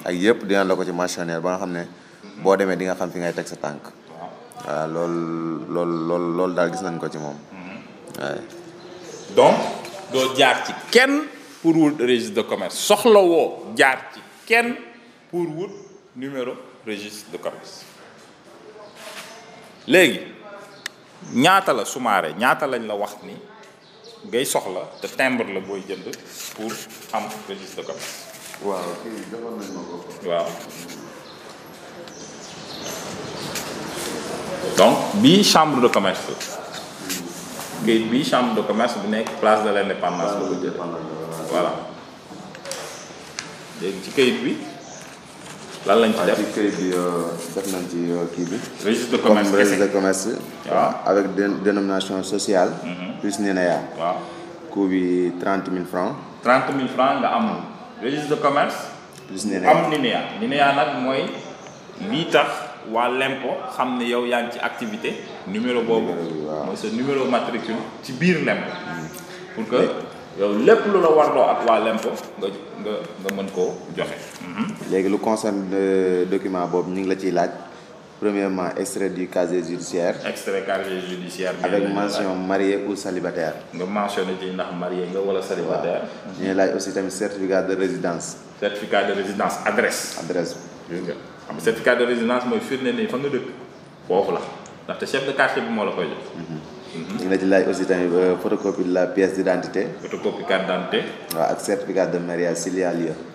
[0.09, 1.83] ak yëpp dinañ la ko ci mentionnaire ba nga xam ne
[2.43, 6.83] boo demee di nga xam fi ngay teg sa tànk waaw loolu loolu daal gis
[6.87, 9.35] nañ ko ci moom waaye mm-hmm.
[9.37, 9.57] donc
[10.13, 11.25] doo jaar ci kenn
[11.63, 14.77] pour wut registre de commerce soxla woo jaar ci kenn
[15.31, 15.71] pour wut
[16.17, 16.53] numéro
[16.87, 17.85] registre de commerce
[19.87, 20.21] léegi
[21.35, 23.35] ñaata la Soumaré ñaata lañ la wax ni
[24.31, 26.09] ngay soxla te timbre la booy jënd
[26.57, 26.73] pour
[27.13, 28.13] am registre de commerce.
[28.63, 30.49] waaw
[34.77, 37.93] donc bii chambre de commerce la.
[38.11, 41.49] bii chambre de commerce bu nekk place de l' indépendance la ko jëlee.
[41.51, 41.73] voilà
[43.81, 44.57] léegi ci kayit bi.
[45.87, 48.57] lan lañ ci def ci këyit bi euh, def nañ ci euh, kii bi.
[48.85, 50.29] registre de commerce comme registre de commerce.
[50.73, 51.27] Euh, avec
[51.63, 52.71] dénomination sociale.
[52.83, 53.21] Mm-hmm.
[53.21, 53.81] plus NENEA.
[53.99, 54.17] waaw
[54.73, 56.13] coût bi trente francs.
[56.43, 57.49] 30 000 francs nga am
[58.01, 58.77] registre de commerce.
[59.29, 60.21] plus NENEA am NENEA.
[60.41, 61.23] NENEA nag mooy
[62.11, 62.49] lii tax
[62.93, 65.11] waa lempo xam ne yow yaa ngi ci activité.
[65.47, 66.13] numéro boobu
[66.67, 69.55] mooy sa numéro matricule ci biir lempo mm.
[69.55, 70.05] pour que
[70.39, 72.11] yow lépp lu la warloo ak waa lempo
[72.41, 72.49] nga
[72.83, 74.15] nga nga mën koo joxe.
[74.43, 74.65] Mhm.
[74.91, 77.51] léegi lu concerne euh, document boobu ñu ngi la ciy laaj
[78.21, 80.17] premièrement extrait du casier judiciaire.
[80.27, 81.55] extrait casier judiciaire.
[81.63, 83.55] avec mention marié ou célibataire.
[83.73, 86.03] nga mentionné ci ndax marié nga wala célibataire.
[86.41, 88.37] ñu ngi laaj aussi tamit certificat de résidence.
[88.59, 90.19] certificat de résidence adresse.
[90.19, 90.57] adresse
[91.47, 93.47] xam certificat de résidence mooy firnde ni fa nga dëkk
[94.09, 94.41] foofu la
[94.87, 96.23] ndaxte chef de quartier bi moo la koy jox.
[96.37, 96.74] Mhm.
[96.95, 97.27] Mhm.
[97.33, 100.99] Il ci laaj aussi euh, photocopie de la pièce d'identité, photocopie carte d'identité
[101.33, 101.59] identité.
[101.65, 102.59] certificat de mariage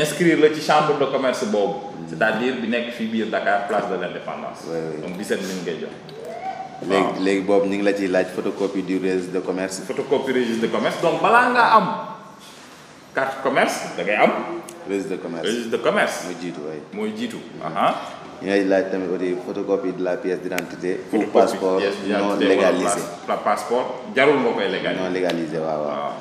[0.02, 1.74] inscrire chambre de commerce boobu.
[2.10, 2.22] Mm.
[2.22, 4.60] à dire bi place de l'indépendance.
[5.02, 5.86] donc ngay
[6.88, 9.82] léegi léegi boobu ñu ngi la ciy laaj photocopie du registre de commerce.
[9.86, 11.86] photocopie registre de commerce donc balaa ngaa am
[13.14, 14.30] carte commerce da ngay am.
[14.88, 16.24] registre de commerce de commerce.
[16.24, 17.36] mooy jiitu waay mooy jiitu.
[18.42, 21.00] ñu ngi laaj tamit aussi photocopie de la pièce d' identité.
[21.12, 23.00] ou passeport non légalisé.
[23.28, 25.02] la passeport jarul moo koy légalisé.
[25.02, 26.12] non légalisé waaw waaw.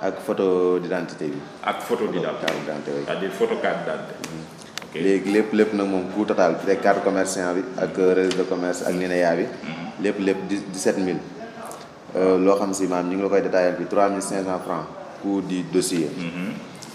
[0.00, 0.88] ak photo d'
[1.22, 1.38] bi.
[1.64, 2.46] ak photo d' identité.
[2.92, 4.53] cest à photo carte d'
[4.94, 8.92] Les lépp lépp nag coût total les cartes commerciales bi ak réseau de commerce ak
[8.94, 10.04] linéaire bi mhm.
[10.04, 10.36] lépp lépp
[10.70, 11.16] 17 000.
[12.16, 14.86] Euh, xam si maam 3 500 francs
[15.20, 16.06] pour du dossier.
[16.16, 16.50] Mhm.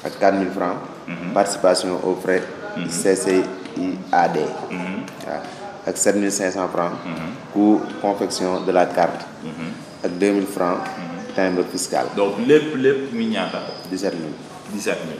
[0.08, 0.78] ak 4 mille francs.
[1.12, 1.34] Mhm.
[1.36, 2.44] participation au frais
[2.88, 4.38] CCIAD.
[5.86, 6.92] Avec 7 500 francs.
[7.52, 9.26] coût confection de la carte.
[10.06, 10.80] ak 2 000 francs.
[11.36, 12.06] timbre fiscal.
[12.16, 15.16] donc lépp lépp muy 17 mille.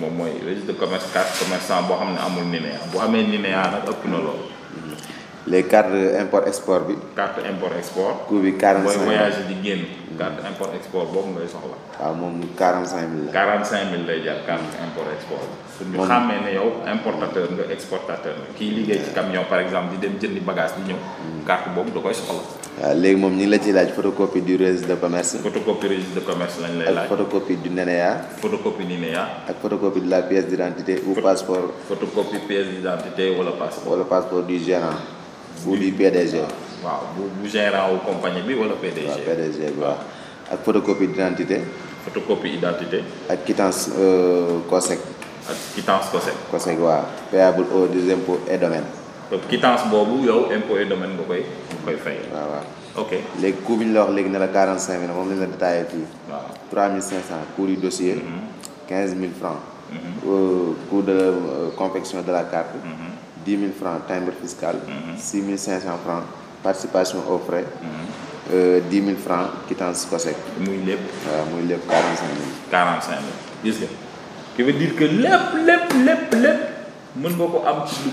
[0.00, 3.62] moom mooy registre de commerce carte commerçant boo xam ne amul NINEA bu amee NINEA
[3.72, 4.44] nag ëpp na loolu.
[4.46, 4.96] Mm-hmm.
[5.50, 6.94] léegi carte import export bi.
[7.16, 8.16] carte import export.
[8.28, 9.82] coût bi 45 000 booy voyage di génn.
[9.88, 10.18] Mm-hmm.
[10.20, 11.76] carte import export boobu ngay soxla.
[12.00, 13.32] waaw moom 45000 la.
[13.32, 15.56] 45000 lay jar carte import export bi.
[15.96, 18.48] pour ñu xàmmee ne yow importateur nga exportateur nga.
[18.52, 21.00] kii liggéey ci camion par exemple di dem jëndi bagage di ñëw.
[21.00, 21.44] Mm-hmm.
[21.48, 22.65] carte boobu da koy soxla.
[22.82, 25.36] waaw léegi moom ñu ngi la photocopie du registre de commerce.
[25.42, 28.20] photocopie registre de commerce lañ photocopie du NENEA.
[28.40, 29.28] photocopie NENEA.
[29.48, 31.70] ak photocopie de la pièce d'identité ou passeport.
[31.88, 33.96] photocopie pièce d'identité ou le passeport.
[33.96, 34.98] le passeport du gérant.
[35.66, 36.42] ou du PDG.
[36.84, 37.00] waaw
[37.46, 39.22] gérant ou compagnie bi le PDG.
[39.26, 39.58] PDG
[40.52, 41.60] ak photocopie d'identité.
[42.04, 43.02] photocopie d'identité.
[43.30, 44.98] ak quittance euh, COSEC.
[45.48, 46.34] ak quittance COSEC.
[46.50, 46.76] COSEC
[47.30, 48.84] payable au des impôts et domaines
[49.50, 52.18] quittance boobu yow impôt et domaine nga koy nga koy fay.
[52.32, 52.66] waaw waaw
[53.02, 53.12] ok
[53.42, 54.12] léegi coût bi ñu la wax
[54.52, 56.06] 45 000 moom la ñu la détaillé fii.
[56.70, 58.22] 3500 coût du dossier.
[58.88, 59.20] 15 mm-hmm.
[59.20, 59.58] 000 francs.
[59.90, 60.28] Mm mm-hmm.
[60.30, 62.74] euh, coût de euh, confection de la carte.
[63.44, 63.60] 10 mm-hmm.
[63.60, 64.76] 000 francs timbre fiscal.
[65.18, 66.22] 6 500 francs
[66.62, 67.64] participation aux frais.
[68.90, 70.36] 10 000 euh, francs quittance COSEC.
[70.60, 71.00] muy lépp.
[71.26, 72.28] waaw muy lépp 45 000.
[72.70, 73.20] 45 000
[73.64, 73.86] gis nga.
[74.54, 76.58] qui veut dire que lépp lépp lépp lépp
[77.16, 78.12] mën nga ko am ci lu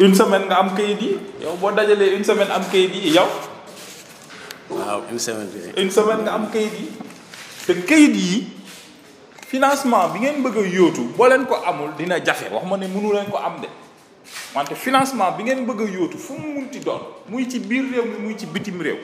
[0.00, 3.28] une semaine nga am kayit yi yow boo dajalee une semaine am kayit yi yow.
[4.72, 6.88] waaw une semaine une semaine nga am kayit yi
[7.66, 8.36] te kayit yi
[9.48, 12.88] financement bi ngeen bëgg a yóotu boo leen ko amul dina jafe wax ma ne
[12.88, 13.68] mënu leen ko am de
[14.56, 18.04] wante financement bi ngeen bëgg a yóotu fu mu munti doon muy ci biir réew
[18.08, 18.96] mi muy ci bitim réew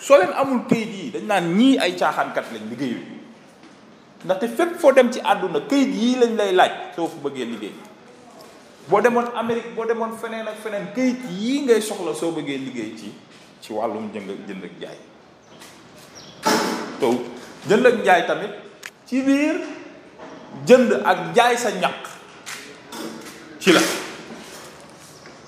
[0.00, 3.04] soo leen amul kayit yi dañ naan ñii ay caaxaankat lañ liggéeyul
[4.24, 7.87] ndaxte fépp foo dem ci àdduna kayit yii lañ lay laaj soo fa bëggee liggéey.
[8.88, 12.96] boo demoon Amérique boo demoon feneen ak feneen kayit yii ngay soxla soo bëggee liggéey
[12.96, 13.12] ci
[13.60, 14.98] ci wàllum jënd jënd ak jaay
[16.96, 17.12] taw
[17.68, 18.52] jënd jaay tamit
[19.04, 19.60] ci biir
[20.64, 22.00] jënd ak jaay sa ñaq
[23.60, 23.84] ci la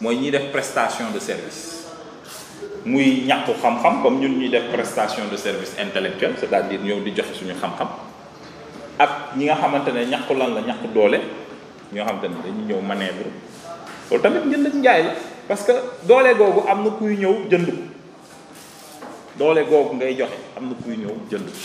[0.04, 1.88] mooy ñiy def prestation de service
[2.84, 7.32] muy ñaqu xam-xam comme ñun ñuy def prestation de service intellectuel c'est-à-dire ñëw di joxe
[7.40, 7.88] suñu xam-xam
[9.00, 11.39] ak ñi nga xamante ne ñàkku lan la ñàkku doole
[11.94, 13.28] ñoo xam te ne ñëw manœuvre
[14.10, 15.12] loolu tamit njënd ak njaay la
[15.48, 15.74] parce que
[16.08, 17.76] doole googu am na kuy ñëw jënd ko
[19.38, 21.58] doole googu ngay joxe am na kuy ñëw jënd ko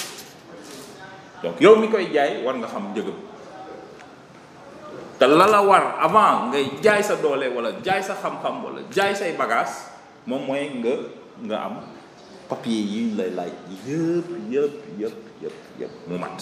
[1.44, 3.18] donc yow mi koy jaay war nga xam njëgam
[5.20, 9.14] te la la war avant ngay jaay sa doole wala jaay sa xam-xam wala jaay
[9.16, 9.78] say bagage
[10.26, 10.94] moom mooy nga
[11.46, 11.76] nga am
[12.50, 13.54] papier yi lay laaj
[13.88, 16.42] yëpp yëpp yëpp yëpp yëpp mu mat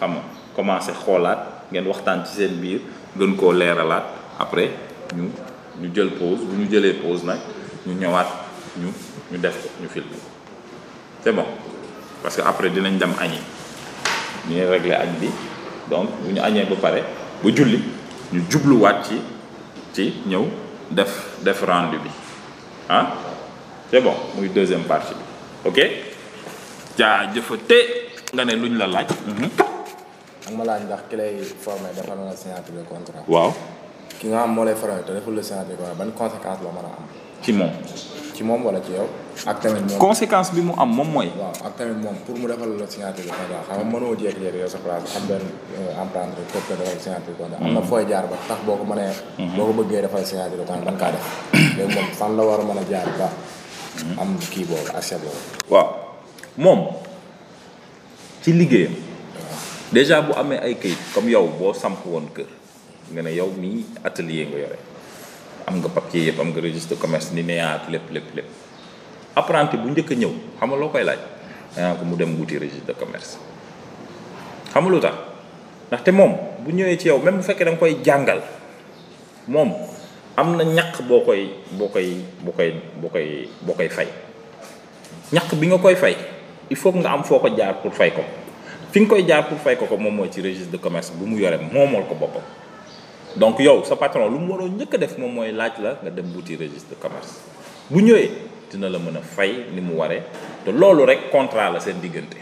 [0.00, 0.20] xam vous
[0.56, 1.38] commencé xoolaat
[1.70, 2.80] ngeen waxtaan ci seen biir
[3.18, 4.04] gën koo leeralaat
[4.40, 4.70] après
[5.16, 5.28] ñu
[5.80, 7.38] ñu jël pause bu ñu jëlee pause nag
[7.86, 8.26] ñu ñëwaat
[8.80, 8.88] ñu
[9.32, 9.86] ñu def ñu
[11.24, 11.44] c'est bon
[12.22, 13.12] parce que après dinañ dem
[14.70, 15.28] réglé añ bi
[15.90, 17.02] donc bu ñu añee ba pare
[17.42, 17.80] ba julli
[18.32, 19.20] ñu jubluwaat ci
[19.94, 20.44] ci ñëw
[20.90, 22.10] def def rendu bi
[22.88, 23.06] ah
[23.90, 24.14] c'est bon
[24.54, 25.14] deuxième partie
[25.64, 25.78] ok
[26.98, 29.79] nga ne luñ mm-hmm.
[30.50, 33.22] xam nga laaj ndax ki lay formé defal na signature de contrat.
[33.30, 33.52] waaw.
[34.18, 36.70] ki nga xam moo lay formé te deful la signature de contrat ban conséquence la
[36.74, 37.06] mën am.
[37.42, 37.72] ci moom.
[38.34, 39.06] ci moom wala ci yow.
[39.46, 41.28] ak tamit moom conséquence bi mu am moom mooy.
[41.38, 41.72] waaw ak
[42.26, 44.66] pour mu defal la signature de contrat xam nga mënoo jékki euh,
[47.50, 47.86] na mm-hmm.
[47.86, 49.12] fooy jaar ba tax boo ko mënee.
[49.38, 49.54] Mm-hmm.
[49.56, 53.06] boo ko bëggee defal signature de contrat mën kaa la war a mën a jaar
[53.18, 53.28] ba.
[53.30, 54.18] Mm-hmm.
[54.20, 55.40] am kii boobu accès boobu.
[55.70, 55.88] waaw
[56.58, 56.80] moom
[58.42, 59.09] ci liggéeyam.
[59.90, 62.46] déjà bu amee ay kayit comme yow boo samp woon kër
[63.14, 64.78] nga ne yow mii atelier nga yore
[65.66, 68.46] am nga papier yëpp am nga registre commerce ni neyaat lépp lépp lépp
[69.34, 71.20] apprenti bu njëkk a ñëw xam koy laaj
[71.74, 73.34] danaa ko mu dem wuti registre de commerce
[74.72, 75.16] xam nga lu tax
[75.90, 76.32] ndaxte moom
[76.62, 78.40] bu ñëwee ci yow même bu fekkee da koy jàngal
[79.50, 79.74] moom
[80.36, 82.08] am na ñaq boo koy boo koy
[82.46, 82.70] boo koy
[83.02, 84.06] boo koy boo koy fay
[85.34, 86.14] ñaq bi nga koy fay
[86.70, 88.22] il faut nga am foo ko jaar pour fay ko
[88.92, 91.22] fi nga koy jaar pour fay ko ko moom mooy ci registre de commerce bu
[91.26, 92.42] mu yore moomool ko boppam
[93.38, 96.26] donc yow sa patron lu mu waroon njëkk def moom mooy laaj la nga dem
[96.34, 97.38] wuti registre de commerce
[97.88, 98.28] bu ñëwee
[98.70, 100.22] dina la mën a fay ni mu waree
[100.66, 102.36] te loolu rek contrat la seen diggante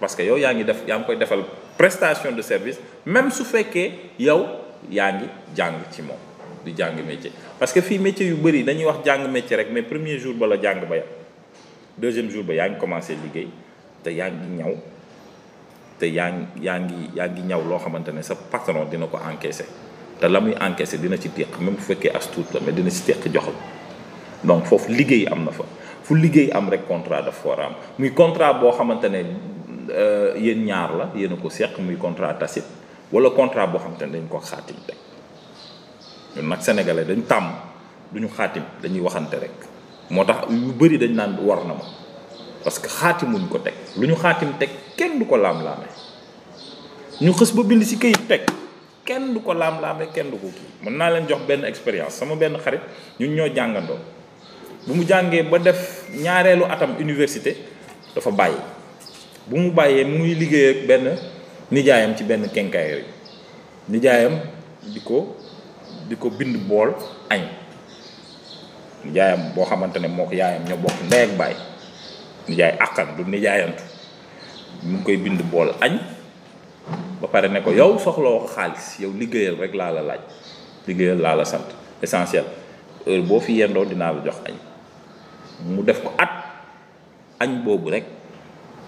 [0.00, 1.42] parce que yow yaa ngi def yaa ngi koy defal
[1.76, 4.46] prestation de service même su fekkee yow
[4.90, 6.18] yaa ngi jàng ci moom
[6.64, 9.82] di jàng métier parce que fii métier yu bëri dañuy wax jàng métier rek mais
[9.82, 11.02] premier jour ba la jàng ba ya
[11.98, 13.48] deuxième jour ba yaa ngi commencé liggéey
[14.04, 14.74] te yaa ngi ñaw
[15.98, 19.64] te yaa ngi yaa ngi yaa ñaw loo xamante ne sa patron dina ko encaissé
[20.20, 23.02] te la muy encaissé dina ci téq même bu fekkee as tuut la dina ci
[23.04, 23.54] téq joxal
[24.44, 25.64] donc foofu liggéey am na fa
[26.02, 29.24] fu liggéey am rek contrat daf war muy contrat boo xamante ne
[29.90, 32.66] euh, yéen ñaar la yéen ko seq muy contrat tacite
[33.12, 34.96] wala contrat boo xamante ne dañ ko xaatim rek
[36.36, 37.44] ñun nag sénégalais dañ tàmm
[38.12, 39.54] duñu xaatim dañuy waxante rek
[40.10, 41.84] moo tax yu bëri dañ naan war na ma
[42.64, 45.86] parce que xaatimuñ ko tek lu ñu tek, teg kenn du ko laam-laame
[47.22, 48.50] ñu xëss ba bind ci kay tek
[49.06, 52.34] kenn du ko laam-laame kenn du ko kii mën naa leen jox ben expérience sama
[52.34, 52.80] ben xarit
[53.20, 53.94] ñun ñoo jangando
[54.86, 57.54] bu mu jangé ba def ñaarelu atam université
[58.14, 58.58] dafa bayyi
[59.46, 61.02] bu mu bayé mu ngi liggéey ak ben
[61.70, 63.04] nijaayam ci benn kenkaayeri
[63.88, 64.34] nijaayam
[66.08, 66.90] di ko bind bol
[67.30, 67.46] ay
[69.04, 71.77] nijaayam bo xamantene ne yaayam ñoo bok ndey ak
[72.50, 73.84] nijaay akkan du nijaayantu
[74.88, 76.00] mu ngi koy bind bool añ
[77.20, 80.22] ba pare ne ko yow soxla wax xaalis yow liggéeyal rek laa la laaj
[80.88, 81.68] liggéeyal laa la sant
[82.00, 82.48] essentiel
[83.04, 84.56] heure boo fi yendoo dinaa la jox añ
[85.76, 86.32] mu def ko at
[87.44, 88.04] añ boobu rek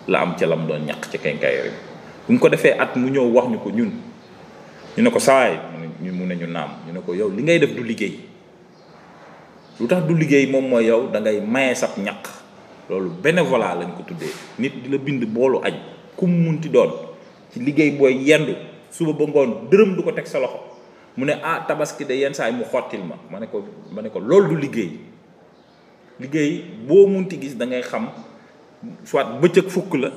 [0.08, 1.70] la am ca lam doon ñaq ci kenkayri
[2.24, 3.92] bu ñu ko defee at mu ñëw wax ñu ko ñun
[4.96, 5.54] ñu ne ko sawaay
[6.00, 8.14] ñu mu ne ñu naam ñu ne ko yow li ngay def du liggéey
[9.80, 12.39] lu tax du liggéey moom mooy yow dangay maye sab ñaq
[12.90, 14.26] lolou bénévolat lañ ko tuddé
[14.58, 15.74] nit di bind bolu aj
[16.18, 16.90] ku munti doon
[17.54, 18.58] ci liggéey boy yendu
[18.90, 20.58] suba ba ngon deureum du ko sa loxo
[21.16, 23.62] mune a ah, tabaski de yeen say mu xotil ma mané ko
[23.94, 24.98] mané ko lolou du liggéey
[26.18, 28.10] liggéey bo munti gis da ngay xam
[29.06, 30.10] soit bëccëg fukk la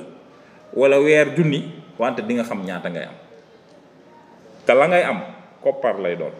[0.74, 1.62] wala weer junni
[1.96, 3.14] wante di nga xam ñaata ngay am
[4.66, 5.20] ta la ngay am
[5.62, 6.34] koppar lay doon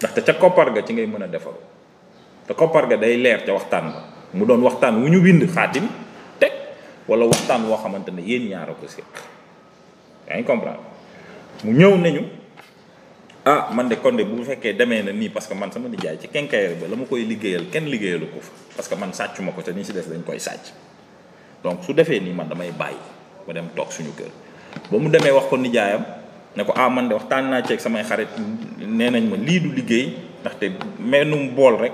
[0.00, 1.54] ta ca koppar ga ci ngay mëna a
[2.48, 5.88] ta koppar ga day leer ca waxtan mu doon waxtaan wu ñu bind xaatim
[6.36, 6.52] teg
[7.08, 9.08] wala waxtaan woo xamante ne yéen ñaara ko séq
[10.28, 10.84] yaa ngi comprendre
[11.64, 12.22] mu ñëw nañu
[13.48, 16.28] ah man de konde bu fekkee demee na nii parce que man sama jaay ci
[16.28, 19.62] kenkayer ba la ma koy liggéeyal kenn liggéeyalu ko fa parce que man sàccuma ko
[19.64, 20.72] te ni si des dañ koy sàcc
[21.64, 23.00] donc su defee nii man damay bàyyi
[23.48, 24.30] ba dem toog suñu kër
[24.92, 26.04] ba mu demee wax ko jaayam
[26.56, 28.28] ne ko ah man de waxtaan naa ceeg samay xarit
[28.84, 30.12] nee ma lii du liggéey
[30.44, 31.92] ndaxte menum bool rek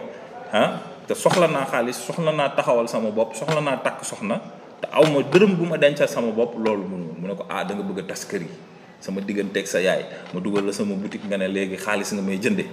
[0.52, 4.38] ah te soxla naa xaalis soxla naa taxawal sama bopp soxla naa takk soxna
[4.80, 7.64] te aw ma dërëm bu ma dencal sama bopp loolu mënu mu ne ko ah
[7.66, 8.16] da nga bëgg a
[9.02, 10.02] sama digganteeg sa yaay
[10.34, 12.64] ma dugal la sama boutique nga ne léegi xaalis nga may jënde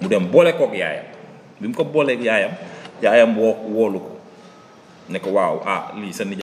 [0.00, 1.06] mu dem boole kook yaayam
[1.60, 2.52] bi mu ko booleeg yaayam
[3.02, 4.10] yaayam woo woolu ko
[5.10, 6.42] ne ko waaw ah lii sa nijaay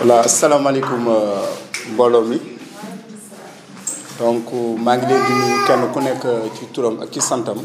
[0.00, 1.44] voilà asalaamaaleykum euh,
[1.92, 2.38] mbooloo mi
[4.18, 4.48] donc
[4.84, 7.60] maa ngi leen di nuyu kenn ku nekk euh, ci turam ak ci santam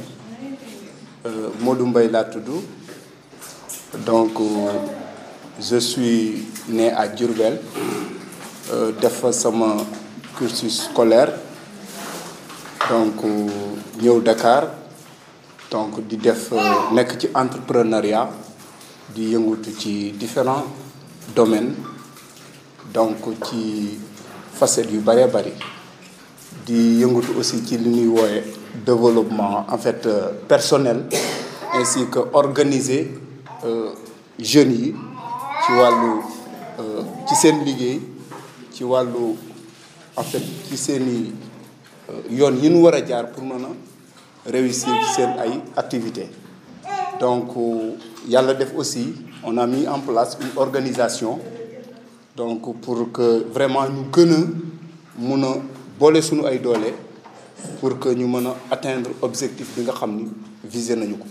[1.24, 2.50] Euh, Modou Mbaye laa tudd
[4.08, 4.72] donc euh,
[5.60, 7.62] je suis né à Diourbel
[8.74, 9.86] euh, def fa mon
[10.36, 11.30] cursus scolaire
[12.90, 13.22] donc
[14.02, 14.70] ñëw Dakar
[15.70, 16.50] donc di def
[16.96, 18.32] nekk ci entrepreneuriat
[19.14, 20.66] di yëngatu ci différents
[21.36, 21.76] domaines
[22.92, 23.92] donc ci
[24.54, 25.28] facette yu bari.
[25.32, 25.54] bari
[26.66, 28.42] di yëngatu aussi ci li ñuy
[28.76, 31.04] développement en fait euh, personnel
[31.74, 33.12] ainsi que organiser
[33.66, 33.92] euh,
[34.40, 34.94] jeunes yi
[35.66, 38.00] ci euh, ci sen liggéey
[38.74, 39.36] ci walu
[40.16, 41.34] en fait ci seeni
[42.10, 43.66] euh, yoon yi ñu wara diar jaar pour mën
[44.46, 46.30] réussir ci sen ay activités
[47.20, 47.50] donc
[48.28, 49.14] yalla def aussi
[49.44, 51.40] on a mis en place une organisation
[52.36, 54.34] donc pour que vraiment ñu gën
[55.44, 55.54] a
[56.00, 56.96] bolé suñu ay doolé
[57.80, 59.94] pour que nous atteignions atteindre objectif bi nga
[60.64, 61.26] visé nañu ko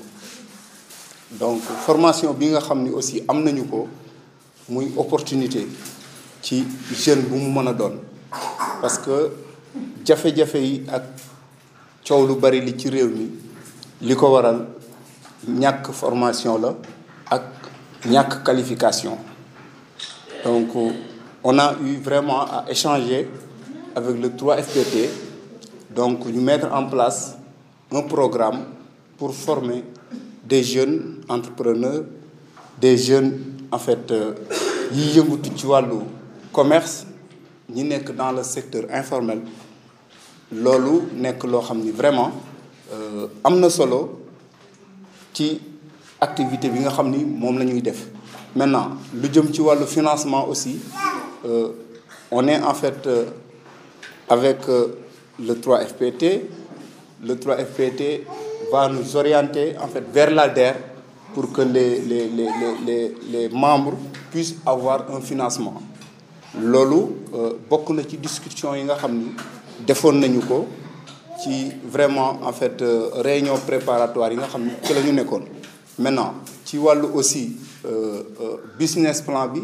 [1.39, 2.61] donc formation bi nga
[2.95, 3.47] aussi am
[4.73, 5.67] une opportunité
[6.43, 7.75] qui jeune bu nous mën
[8.81, 9.31] parce que
[10.05, 11.05] jafé jafé yi ak
[12.07, 13.29] coow le bari li ci réew mi
[14.03, 14.67] li ko waral
[15.49, 16.75] ñàkk formation la
[17.31, 17.45] ak
[18.07, 19.19] ñàkk qualification
[20.45, 20.69] donc
[21.45, 23.29] on a eu vraiment à échanger
[23.95, 25.29] avec le 3FPT
[25.91, 27.37] donc nous mettre en place
[27.93, 28.63] un programme
[29.19, 29.83] pour former
[30.45, 32.05] des jeunes entrepreneurs
[32.81, 33.41] des jeunes
[33.73, 34.15] en fait qui
[35.19, 36.11] euh, le ci
[36.53, 37.07] commerce
[37.69, 39.43] ñi sont dans le secteur informel
[40.53, 42.31] lolo, qui que vraiment
[42.93, 44.23] euh, am solo
[45.33, 45.61] qui
[46.21, 47.61] activité bi nga xamni mom
[48.55, 49.49] maintenant le jëm
[49.87, 50.79] financement aussi
[51.45, 51.69] euh,
[52.31, 53.09] on est en fait
[54.29, 54.59] avec
[55.47, 56.25] le 3FPT.
[57.23, 58.09] Le 3FPT
[58.73, 60.73] va nous orienter en fait vers l'ADER
[61.35, 62.49] pour que les, les, les,
[62.87, 63.95] les, les membres
[64.31, 65.75] puissent avoir un financement.
[66.59, 66.97] lolo
[67.33, 69.27] euh, beaucoup na ci discussion yi nga xam ni
[69.87, 70.57] defoon nañu ko
[71.39, 75.13] ci vraiment en fait euh, réunion préparatoire nga xamni ni ci la ñu
[76.01, 76.35] maintenant
[76.65, 77.55] ci walu aussi
[77.87, 78.25] euh,
[78.77, 79.63] business plan bi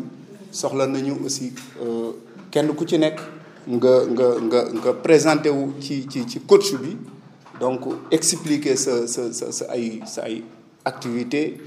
[0.53, 1.51] soxla nañu aussi
[2.53, 3.19] kenn ku ci nekk
[3.67, 6.95] nga nga nga nga présenté wu ci ci ci coach bi
[7.59, 7.83] donc
[8.15, 10.47] expliquer sa sa sa sa ay sa ay
[10.87, 11.59] activité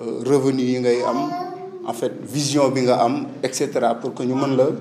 [0.00, 1.28] euh, revenu yi ngay am
[1.84, 4.72] en fait vision bi nga am et cetera pour que ñu mën la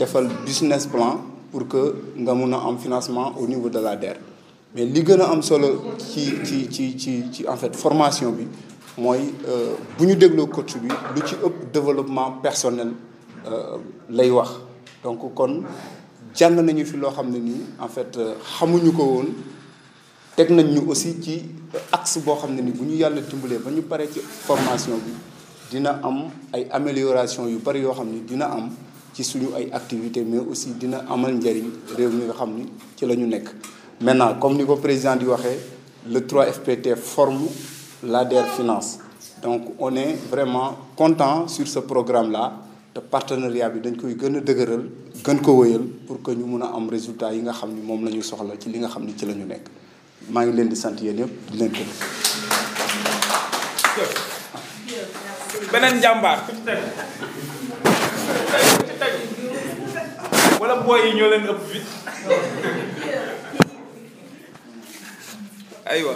[0.00, 1.20] defal business plan
[1.52, 4.16] pour que nga mun a am financement au niveau de la DER
[4.74, 8.48] mais li gën a am solo ci ci ci ci ci en fait formation bi
[8.96, 12.92] mooy euh, bu ñu dégloo coach bi lu ci ëpp développement personnel
[13.46, 13.76] euh,
[14.08, 14.56] lay wax
[15.04, 15.60] donc kon
[16.34, 19.26] jàng nañu fi loo xam ne nii en fait euh, xamuñu ko woon
[20.36, 21.42] teg nañ ñu aussi ci
[21.92, 25.12] axe boo xam ne ni bu ñu yàlla dimbalee ba ñu paree ci formation bi
[25.70, 28.70] dina am ay amélioration yu bari yoo xam ni dina am
[29.12, 32.66] ci suñu ay activités mais aussi dina amal njariñ réew mi nga xam ni
[32.96, 33.48] ci la ñu nekk
[34.00, 35.58] maintenant comme ni ko président di waxee
[36.10, 37.46] le 3FPT forme
[38.02, 38.98] l'ADER Finance
[39.40, 42.54] donc on est vraiment content sur ce programme là
[42.94, 44.84] te partenariat bi dañ koy gën a dëgëral
[45.26, 48.04] gën ko wéyal pour que ñu mun a am résultat yi nga xam ni moom
[48.04, 49.66] la soxla ci li nga xam ni ci lañu ñu nekk
[50.30, 51.92] maa ngi leen di sant yéen yëpp di leen gërëm
[55.72, 56.38] beneen jàmbaar
[60.60, 61.50] wala
[65.90, 66.14] aywa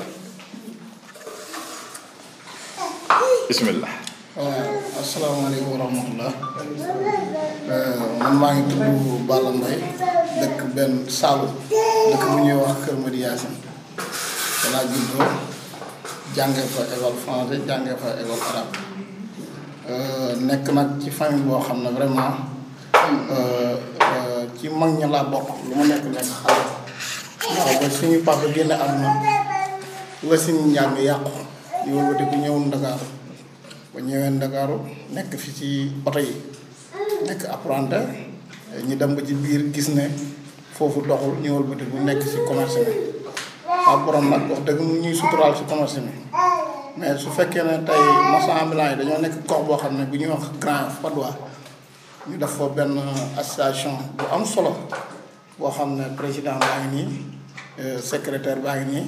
[3.49, 3.99] bismillah
[4.39, 7.75] Eh, assalamualaikum warahmatullah wabarakatuh.
[7.75, 9.83] Eh, rahmatulah man maa ngi tudd Balla Mbaye
[10.39, 13.59] dëkk benn Saalum dëkk bu ñuy wax Kër Madi Yacine
[14.63, 15.27] danaa
[16.39, 18.75] jàngee fa école français jàngee fa école arabe
[19.91, 22.39] eh, nekk nag ci famille boo xam ne vraiment
[24.55, 26.63] ci mag ña laa bokk lu ma nekk nekk xale
[27.59, 28.47] waaw ba suñu papa
[30.23, 31.35] la suñu njàng yàqu
[31.91, 32.71] yow dëgg ñëwul
[33.99, 35.67] ba ñëwee Ndakaaru nekk fi ci
[36.07, 36.31] oto yi
[37.27, 37.99] nekk apprenti
[38.87, 40.07] ñu dem ba ci biir gis ne
[40.79, 42.95] foofu doxul ñu wëlbati bu nekk ci commerce bi
[43.67, 46.15] waa borom nag wax dëgg mu ñuy suturaal ci commerce bi
[46.95, 47.99] mais su fekkee ne tey
[48.31, 51.19] marchand ambulant yi dañoo nekk gox boo xam ne bu ñuy wax Grand Patte
[52.31, 52.95] ñu def fa benn
[53.35, 54.79] association bu am solo
[55.59, 57.09] boo xam ne président baa ngi nii
[57.83, 59.05] euh, secrétaire baa ngi nii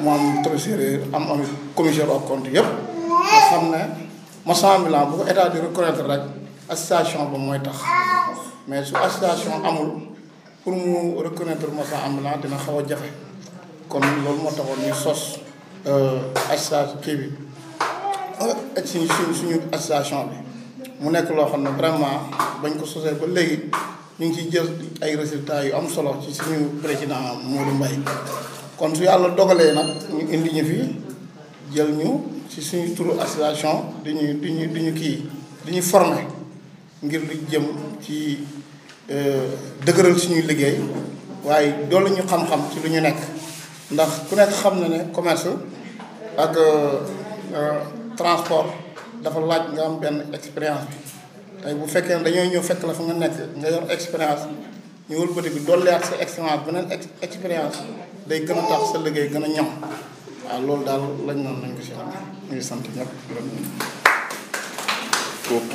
[0.00, 1.44] moo am trésorier am am
[1.76, 2.87] commissaire aux comptes yëpp
[3.50, 3.80] xam ne
[4.44, 6.22] marchand ambulant bu ko état di reconnaître rek
[6.68, 7.76] association ba mooy tax
[8.66, 9.90] mais su association amul
[10.64, 13.10] pour mu reconnaître marchand ambulant dina xaw a jafe
[13.88, 15.40] kon loolu moo taxoon ñu sos
[15.86, 16.20] euh,
[16.52, 17.26] association kii bi
[18.40, 20.36] ak euh, suñu suñ suñu association bi
[21.00, 22.20] mu nekk loo xam ne vraiment
[22.62, 23.68] bañ ko sosee ba léegi
[24.18, 24.68] ñu ngi ciy jël
[25.02, 27.98] ay résultats yu am solo ci suñu président Modou Mbaye
[28.78, 30.80] kon su yàlla dogalee nag ñu indi ñu fi
[31.74, 35.16] jël ñu ci suñu turu association dañuy duñu dañu kii
[35.68, 36.24] dañuy forme
[37.04, 37.64] ngir di jëm
[38.00, 38.38] ci
[39.12, 39.52] euh,
[39.84, 40.80] dëgëral suñuy liggéey
[41.44, 43.20] waaye doolu ñu xam-xam ci lu ñu nekk
[43.92, 45.52] ndax ku nekk xam ne ne commerce
[46.40, 47.04] ak euh,
[47.52, 47.78] euh,
[48.16, 48.72] transport
[49.22, 50.96] dafa laaj nga am benn expérience bi
[51.62, 54.44] tey bu fekkee ne dañoo ñëw fekk la fa nga nekk nga yor expérience
[55.08, 56.86] ñu wëlbati bi dolliwaat sa expérience beneen
[57.20, 57.76] expérience
[58.26, 59.68] day gën a tax sa liggéey gën a ñam
[60.48, 62.08] waaw loolu daal lañ noonu nañ ko si am
[62.48, 63.46] ñu ngi sant ñëpp gërëm
[65.58, 65.74] ok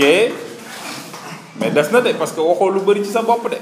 [1.61, 3.57] mais des na de parce que waxoo lu bëri ci sa bopp de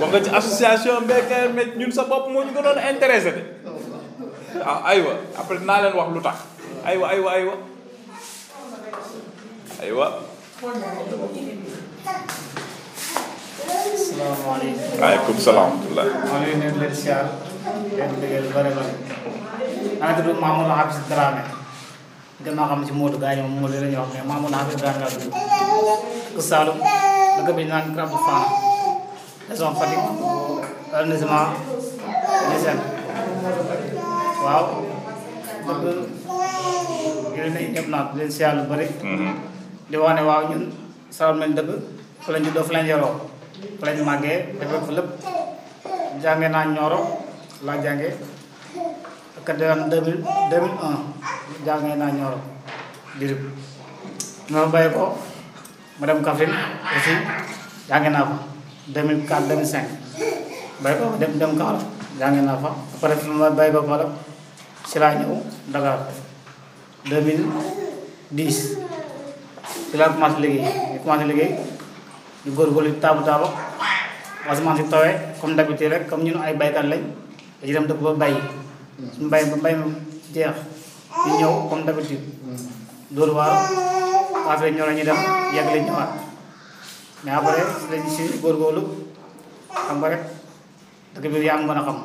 [0.00, 2.42] wax nga ci association BKM mais ñun sa ayo, ayo.
[2.42, 3.42] ñu gënoon a intéressé de
[4.64, 6.36] waaw aywa ah, après naa leen wax lu tax
[6.90, 7.54] aywa aywa aywa
[9.82, 10.06] aywa.
[13.98, 15.00] salaamaaleykum.
[15.00, 15.70] waaleykum salaam.
[15.94, 19.27] maa ngi leen di a
[20.00, 21.42] ana tudd Mamour Habib Dramé
[22.44, 25.10] gannaaw xam ci Modou Gaye moom Modou la ñu wax mais Mamour Habib Dramé laa
[25.12, 25.26] tudd
[26.34, 26.78] ku Saloum
[27.36, 28.38] dëkk bi naan Krab Fana
[29.48, 29.98] région Fatick
[30.94, 31.46] arrondissement
[32.48, 32.80] Niassène
[34.44, 34.64] waaw
[37.36, 38.86] yéen a ñëpp naa leen si yàlla bëri
[39.90, 40.64] di wax ne waaw ñun
[41.10, 41.70] Saloum lañ dëkk
[42.22, 43.14] fa lañ juddoo fa lañ yaroo
[43.78, 44.64] fa lañ màggee fa
[49.48, 50.20] quatre-vingt deux mille
[50.50, 50.96] deux mille un
[51.66, 52.36] jàngee naa Nioro
[53.18, 53.54] Diouroup
[54.50, 55.16] ma bàyyi ko
[55.98, 56.52] ma dem Kaffrine
[56.96, 57.14] aussi
[57.88, 58.32] jàngee naa fa
[58.88, 59.86] deux mille quatre deux mille cinq
[60.82, 61.86] bàyyi ko dem dem Kaolack
[62.20, 64.10] jàngee naa fa après fi ma bàyyi ko Kaolack
[64.88, 65.32] si laa ñëw
[65.72, 65.96] Dakar
[67.10, 67.44] deux mille
[68.30, 68.76] dix
[69.90, 71.54] si laa commencé liggéey ñu commencé liggéey
[72.46, 73.46] ñu góorgóorlu taabu taabu
[74.48, 77.00] asamaan si tawee comme d'habitude rek comme ñun ay baykat lañ
[77.60, 78.40] dañuy dem dëkk ba bàyyi
[78.98, 79.86] mbay ba mbay ma
[80.34, 80.54] jeex
[81.26, 82.26] ñu ñëw comme d' habitude
[83.14, 83.54] dóor waar
[84.50, 85.18] affaire ñoo la ñuy dem
[85.54, 86.12] yegg la ñëwaat
[87.24, 88.82] mais après lañu si góorgóorlu
[89.86, 90.22] xam nga rek
[91.14, 91.98] dëkk bi yaa mën a xam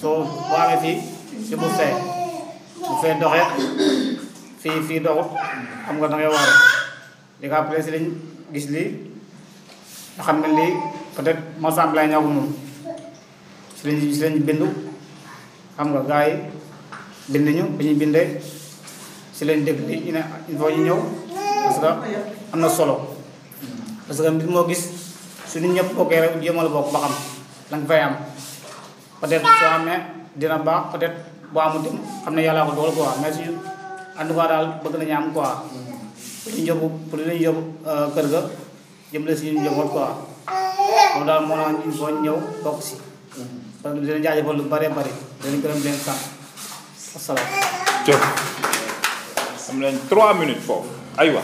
[0.00, 0.98] soo bu amee fii
[1.60, 1.94] bu fee
[2.88, 3.46] bu fee doxee
[4.60, 5.30] fii fii doxut
[5.84, 6.48] xam nga da ngay waar
[7.40, 8.04] li nga après si lañ
[8.52, 8.90] gis lii
[10.16, 10.74] nga xam ne lii
[11.14, 12.48] peut être moo semblé ñoo ko moom
[13.78, 14.89] si lañ si lañ bindu
[15.80, 16.36] xam nga gaay
[17.32, 18.28] bind ñu bi ñuy bindee
[19.32, 20.20] si leen dégg di ñu ne
[20.50, 21.00] il faut ñu ñëw
[21.64, 21.88] parce que
[22.52, 22.96] am na solo
[24.06, 24.84] parce que mbir moo gis
[25.48, 27.14] su nit ñëpp bokkee rek jéemal bokk ba xam
[27.72, 28.14] la nga fay am
[29.24, 29.96] peut être soo xam ne
[30.38, 31.18] dina baax peut être
[31.52, 33.52] boo amul dem xam ne yàllaa ko dool quoi mais suñu
[34.20, 35.48] andu tout cas daal bëgg nañu am quoi
[36.42, 37.60] pour ñu jëm pour ñu yóbbu
[37.90, 38.50] euh, kër ga jëm
[39.24, 40.06] jëmale suñu njaboot quoi
[41.14, 42.94] loolu daal moo naan il faut ñëw bokk si
[43.80, 45.08] kalau bisa aja kalau bare bare.
[45.40, 46.20] Jadi kalian bilang sam.
[47.16, 48.12] Assalamualaikum.
[48.12, 48.20] Jom.
[49.56, 50.84] Kemudian 3 menit for.
[51.16, 51.40] Aywa.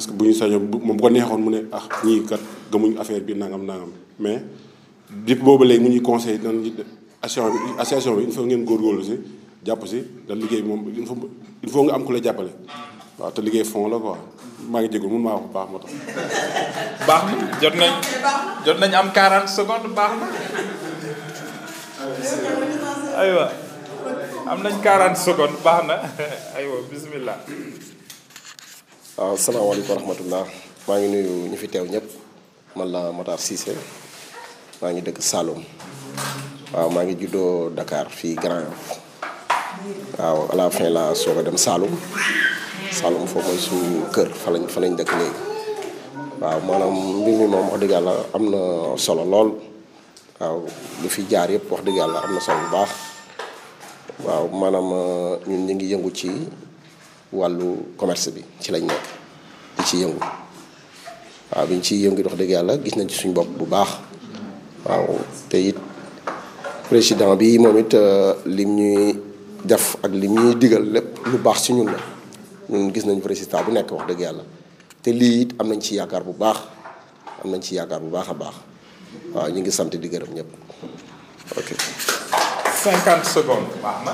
[0.00, 2.40] parce que bu ñu sañoon moom bu ko neexoon mu ne ah ñii kat
[2.72, 4.40] gëmuñ affaire bi nangam nangam mais
[5.28, 6.56] depuis boobu léegi mu ñuy conseillé nan
[7.22, 9.16] association bi association bi il faut ngeen góorgóorlu si
[9.62, 11.18] jàpp si da liggéey moom il faut
[11.62, 12.48] il faut nga am ku la jàppale
[13.18, 14.16] waaw te liggéey fond la quoi
[14.70, 15.78] maa ngi jégalu mun maa wax bu
[17.06, 17.40] baax moo
[18.64, 20.26] jot nañ nañ am 40 secondes baax na.
[23.20, 23.46] aywa
[24.50, 25.96] am nañ 40 secondes baax na
[26.58, 27.36] aywa bismillah.
[29.20, 30.44] waaw ah, salaamaaleykum wa rahmatullah
[30.88, 32.06] maa ngi nuyu ñi fi teew ñëpp
[32.72, 33.76] man la Matar Cissé
[34.80, 35.60] maa ngi dëkk Saloum
[36.72, 38.72] waaw maa ngi juddoo Dakar fii Grand
[40.18, 41.92] waaw à la fin la soog dem Saloum
[42.98, 45.38] Saloum foofu mooy suñu kër fa lañ fa lañ dëkk léegi
[46.42, 48.60] waaw maanaam mbir mi moom wax dëgg yàlla am na
[49.04, 49.50] solo lool
[50.40, 50.56] waaw
[51.04, 52.90] lu fi jaar yëpp wax dëgg yàlla am na solo bu baax
[54.26, 56.30] waaw maanaam euh, ñun ñu ngi yëngu ci
[57.30, 59.02] walu commerce bi ci lañ nek
[59.78, 60.18] di ci yëngu
[61.50, 63.90] wa biñ ci yëngu dox deug yalla gis nañ ci suñu bop bu baax
[64.86, 64.94] wa
[65.48, 65.78] te yit
[66.90, 69.14] président bi momit euh, lim ñuy
[69.64, 71.98] def ak lim ñuy digal lepp lu baax ci ñun la
[72.68, 74.42] ñun gis nañ président bu nek wax deug yalla
[75.02, 76.56] te li it am nañ ci yaakar bu baax
[77.44, 78.54] am nañ ci yaakar bu baaxa baax
[79.34, 80.50] wa ñi ngi sante di gërëm ñëpp
[81.58, 81.68] ok
[82.82, 84.12] 50 secondes baax na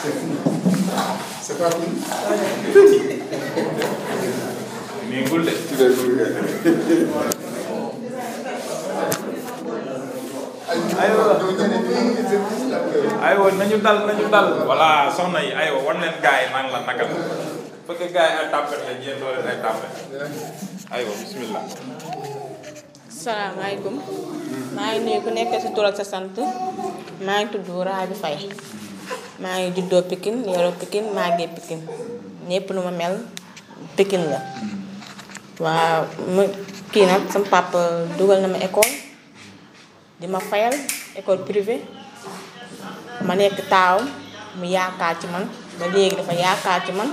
[0.00, 0.38] C'est fini.
[1.42, 1.98] C'est pas fini.
[13.58, 17.08] nañu dal nañu dal voilà soxna yi aywa wan leen yi nang la naka la
[17.86, 19.92] parce que yi ay tàppet lañ yéen doo leen ay tàppet
[21.20, 21.62] bismillah
[23.24, 23.94] salaamaaleykum
[24.76, 26.34] maa ngi nuyu ku nekk si tur ak sa sant
[27.26, 28.46] maa ngi tudd Rabi Faye
[29.38, 31.78] maa ngi pikin yoroo pikin màggee pikin
[32.50, 33.14] ñëpp nu ma mel
[33.96, 34.40] pikin la
[35.64, 36.00] waaw
[36.34, 36.42] mu
[36.92, 37.78] kii nag sama papa
[38.18, 38.90] dugal na ma école
[40.20, 40.74] di ma fayal
[41.18, 41.80] école privée
[43.26, 44.04] ma nekk taawam
[44.58, 45.44] mu yaakaar ci man
[45.78, 47.08] ba léegi dafa yaakaar ci man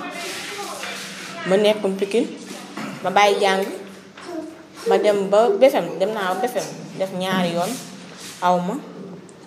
[1.48, 2.26] ma nekkum pikin
[3.06, 3.62] ma bàyyi jàng
[4.90, 6.66] ma dem ba befem dem naa ba befem
[7.00, 7.72] def ñaari yoon
[8.48, 8.56] aw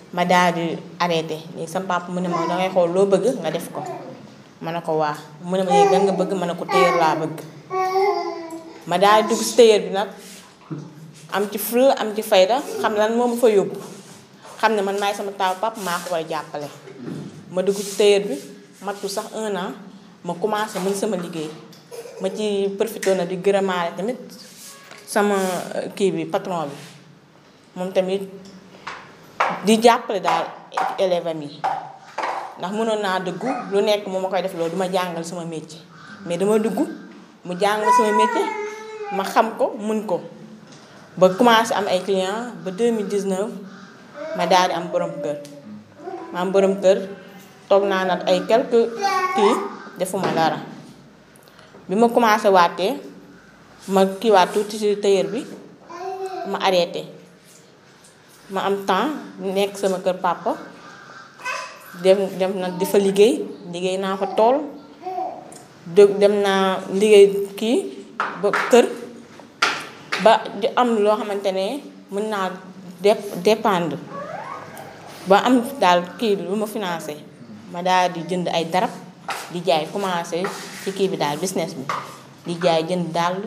[0.09, 3.49] ma daal di arrêté léegi sama papa mu ne ma dangay xool loo bëgg nga
[3.53, 3.85] def ko
[4.65, 5.13] ma ne ko waa
[5.45, 7.37] mu ne ma léegi lan nga bëgg ma ne ko téyeer waa bëgg
[8.89, 10.09] ma daal dugg si téyeer bi nag
[11.29, 13.77] am ci ful am ci fayda xam lan moo ma fa yóbbu
[14.57, 16.69] xam ne man maay sama taaw pap maa ko war jàppale
[17.53, 18.37] ma dugg ci téyeer bi
[18.81, 19.45] mat mattu sax un
[20.25, 21.53] ma commencé mën sama liggéey
[22.21, 24.17] ma ci profité na di gërëmaale tamit
[25.05, 25.37] sama
[25.77, 26.77] euh, kii bi patron bi
[27.77, 28.25] moom tamit
[29.67, 30.45] di jàppale daal
[30.97, 31.59] élève am yi
[32.59, 35.43] ndax mënoon naa dugg lu nekk moom ma koy def loolu du ma jàngal sama
[35.45, 35.81] métier
[36.25, 36.79] mais dama dugg
[37.45, 38.47] mu jàngal sama métier
[39.17, 40.21] ma xam ko mën ko
[41.19, 43.51] ba commencé am ay clients ba 2019
[44.37, 45.37] ma daal di am borom kër
[46.33, 46.97] ma am borom kër
[47.67, 48.89] toog naa nag ay quelques
[49.35, 49.55] kii
[49.99, 50.57] defuma dara
[51.87, 52.93] bi ma commencé waatee
[53.91, 55.41] ma kii kiiwaat tuuti si tëyër bi
[56.51, 57.03] ma arrêté.
[58.49, 59.15] ma am temps
[59.55, 60.51] nekk sama kër papa
[62.03, 63.33] dem dem na di fa liggéey
[63.73, 64.55] liggéey naa fa tool
[66.21, 66.67] dem naa
[66.99, 67.25] liggéey
[67.59, 67.77] kii
[68.41, 68.85] ba kër
[70.23, 71.65] ba di am loo xamante ne
[72.13, 72.47] mën naa
[73.45, 73.89] dépend
[75.29, 77.15] ba am daal kii lu ma financé
[77.71, 78.93] ma daal di jënd ay darab
[79.53, 80.39] di jaay commencé
[80.81, 81.83] ci kii bi daal business bi
[82.45, 83.37] di jaay jënd dàll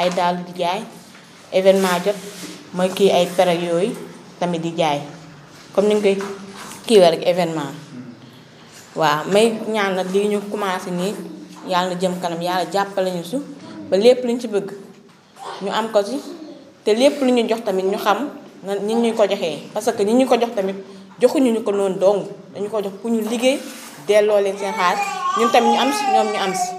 [0.00, 0.80] ay dàll di jaay
[1.58, 2.18] événement jot
[2.76, 3.96] ma kii ay pere yooyu
[4.40, 5.04] tamit di jaay
[5.76, 6.16] comme ni ñu koy
[6.88, 7.76] kiiwee rek événement
[8.96, 11.12] waaw may ñaan nag lii ñu commencé nii
[11.68, 13.38] yàlla jëm kanam yàlla jàppale ñu su
[13.92, 14.72] ba lépp luñ ci bëgg
[15.62, 16.16] ñu am ko ci
[16.84, 18.18] te lépp lu ñu jox tamit ñu xam
[18.64, 20.76] na ñi ñu ko joxee parce que nit ñu ko jox tamit
[21.20, 22.20] joxuñu ñu ko noonu dong
[22.54, 23.58] dañu ko jox ku ñu liggéey
[24.08, 25.04] delloo leen seen xaalis
[25.38, 26.70] ñun tamit ñu am si ñoom ñu am si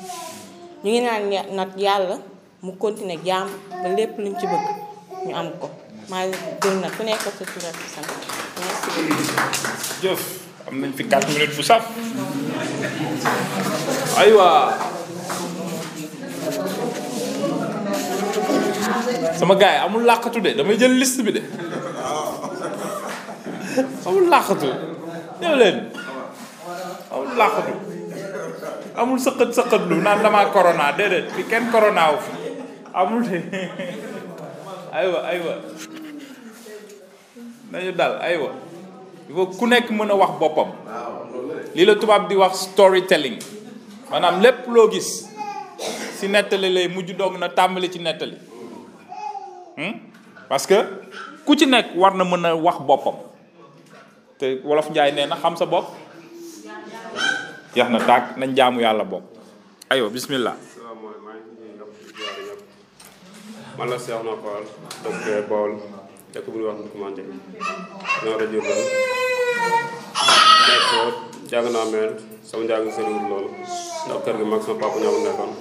[0.83, 1.23] ñu ngi naan
[1.57, 2.17] nag yàlla
[2.65, 3.47] mu continuer jaam
[3.81, 4.65] ba lépp luñ ci bëgg
[5.27, 5.67] ñu am ko
[6.09, 8.13] maa ngi jël nag ku nekk sa tur ak sa sant
[10.69, 11.83] am nañ fi 4 minutes bu saf
[14.23, 14.47] aywa
[19.37, 21.41] sama gars yi amul làqatu de damay jël liste bi de
[24.07, 24.69] amul làqatu
[25.41, 25.75] ñëw leen
[27.11, 27.73] amul làqatu
[29.01, 32.31] amul sëqët sëqët lu naan damaa corona déedéet fi kenn corona wu fi
[33.01, 33.37] amul de
[34.99, 35.53] aywa aywa
[37.71, 38.51] nañu daal aywa
[39.31, 40.69] il ku nekk mën a wax boppam
[41.75, 43.37] lii la tubaab di wax storytelling
[44.11, 45.25] maanaam lépp loo gis
[46.19, 48.35] si nettali lay mujj doog na tàmbali ci nettali
[49.79, 49.93] hmm?
[50.51, 50.75] parce que
[51.47, 53.15] ku ci nekk war na mën a wax boppam
[54.37, 55.87] te wolof njaay nee na xam sa bopp
[57.75, 59.23] yax na tàkk nañ jaamu yàlla bopp
[59.89, 60.55] aywa bismillah
[63.81, 64.21] la Cheikh
[66.33, 67.21] da ko bëgg wax nu commandé
[68.23, 68.85] non rajo loolu
[71.51, 72.11] jàng naa meel
[72.47, 73.49] sama njàng soriwul loolu
[74.05, 75.51] ndax kër gi mag sama papa ñoo ko nekkoon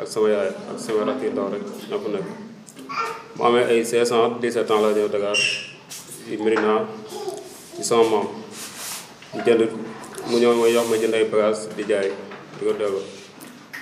[0.00, 1.20] ak sama yaay ak sama rakk
[1.52, 2.28] rek ñoo ko nekk
[3.36, 3.86] mu amee ay 17
[4.70, 5.38] ans laa ñëw Dakar
[6.24, 6.74] ci Médina
[7.74, 8.26] ci sama maam
[9.46, 9.62] jënd
[10.30, 12.08] mu ñëw ma yox ma jënd ay bagage di jaay
[12.58, 13.02] di ko delloo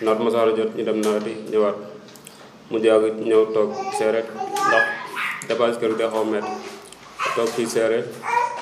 [0.04, 1.78] naat masaara jot ñu dem nawet ñëwaat
[2.70, 4.26] mu jaag ñëw toog seeret
[4.68, 4.84] ndax
[5.50, 6.46] dépense kër day xaw mett
[7.34, 7.98] toog fii seere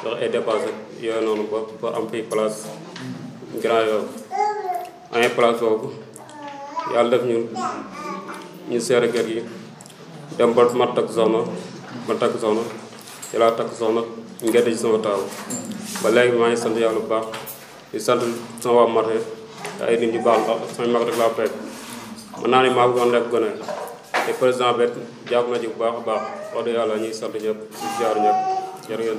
[0.01, 0.69] ndax ay dépense
[1.05, 2.61] yooyu noonu ba ba am fii place
[3.63, 4.09] Grand Yoff
[5.15, 5.89] amee place boobu
[6.95, 7.37] yàlla def ñu
[8.71, 9.41] ñu seere kër gi
[10.37, 11.41] dem ba ma takk zone
[12.07, 12.63] ma takk zone
[13.29, 14.03] ci laa takk soxna
[14.49, 15.21] ngette ci sama taaw
[16.03, 17.27] ba léegi maa ngi sant yàlla bu baax
[17.91, 18.23] di sant
[18.63, 19.17] sama waa mate
[19.89, 21.53] ay nit ñu baax ndax sama mag rek laa fekk
[22.41, 23.51] mën naa ne maa bëggoon nekk gone
[24.29, 24.85] te président bi
[25.31, 26.23] jàpp bu baax a baax
[26.55, 29.17] wax dëgg yàlla ñuy sant ñëpp di jaar ñëpp jërë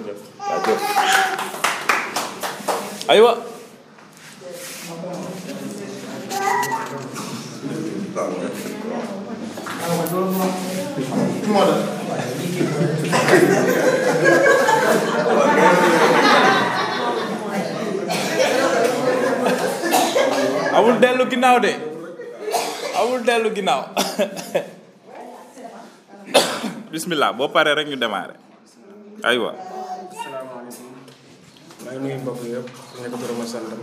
[20.76, 21.72] amul dellu ginnaaw de
[23.00, 23.82] amul dellu ginnaaw
[26.90, 28.34] bismillah bo paré rek ñu démarrer
[29.22, 29.54] aywa.
[29.54, 30.90] salaamaaleykum
[31.86, 33.82] maa ngi nuyu mbokk yëpp ku nekk borom santam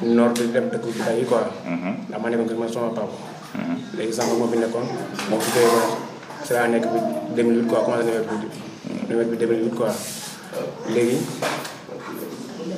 [0.00, 1.42] di nord di dem dëkk bi tey quoi.
[1.66, 2.08] Mhm.
[2.14, 3.10] ndax ma nekkoon man sama papa.
[3.58, 3.74] Mhm.
[3.98, 4.86] léegi sama moo fi nekkoon
[5.34, 5.80] moo fi jógee ko
[6.46, 7.00] si laa nekk bi
[7.42, 8.06] 2008 quoi commencé
[9.08, 9.90] nawet bi nawet bi quoi.
[10.94, 11.18] léegi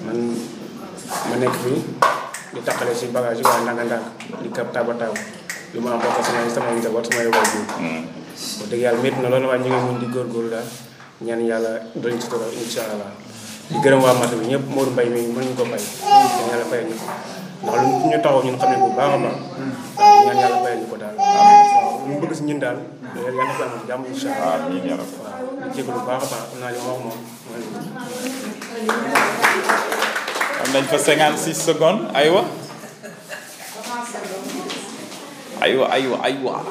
[0.07, 0.18] man
[1.31, 1.79] ma nekk fii
[2.55, 4.05] di taqale si bagage yi waaye ndànk-ndànk
[4.43, 5.18] di kap taba taba
[5.72, 7.61] li ma bokk sama sama njaboot sama yowal bi.
[7.81, 8.03] Hmm.
[8.61, 10.68] wax dëgg yàlla métti na loolu waaye ñu ngi mun di góorgóorlu daal
[11.27, 11.72] ñaan yàlla
[12.03, 13.11] doon ci turam incha allah
[13.70, 15.85] di gërëm waa Matam bi ñëpp Modou Mbaye mi mënuñu ko fay.
[16.37, 17.07] dañu yàlla fayal ñu ko.
[17.62, 22.14] loolu ñu taxaw ñun xam bu baax a ñaan yàlla bàyyi ko daal waaw ñu
[22.20, 22.78] bëgg si ñun daal
[23.24, 27.02] yàlla na yàlla jàmm incha allah waaw jégalu baax a baax xam naa li wax
[30.62, 32.42] am nañ fa 56 secondes aywa
[35.64, 36.66] aywa aywa aywa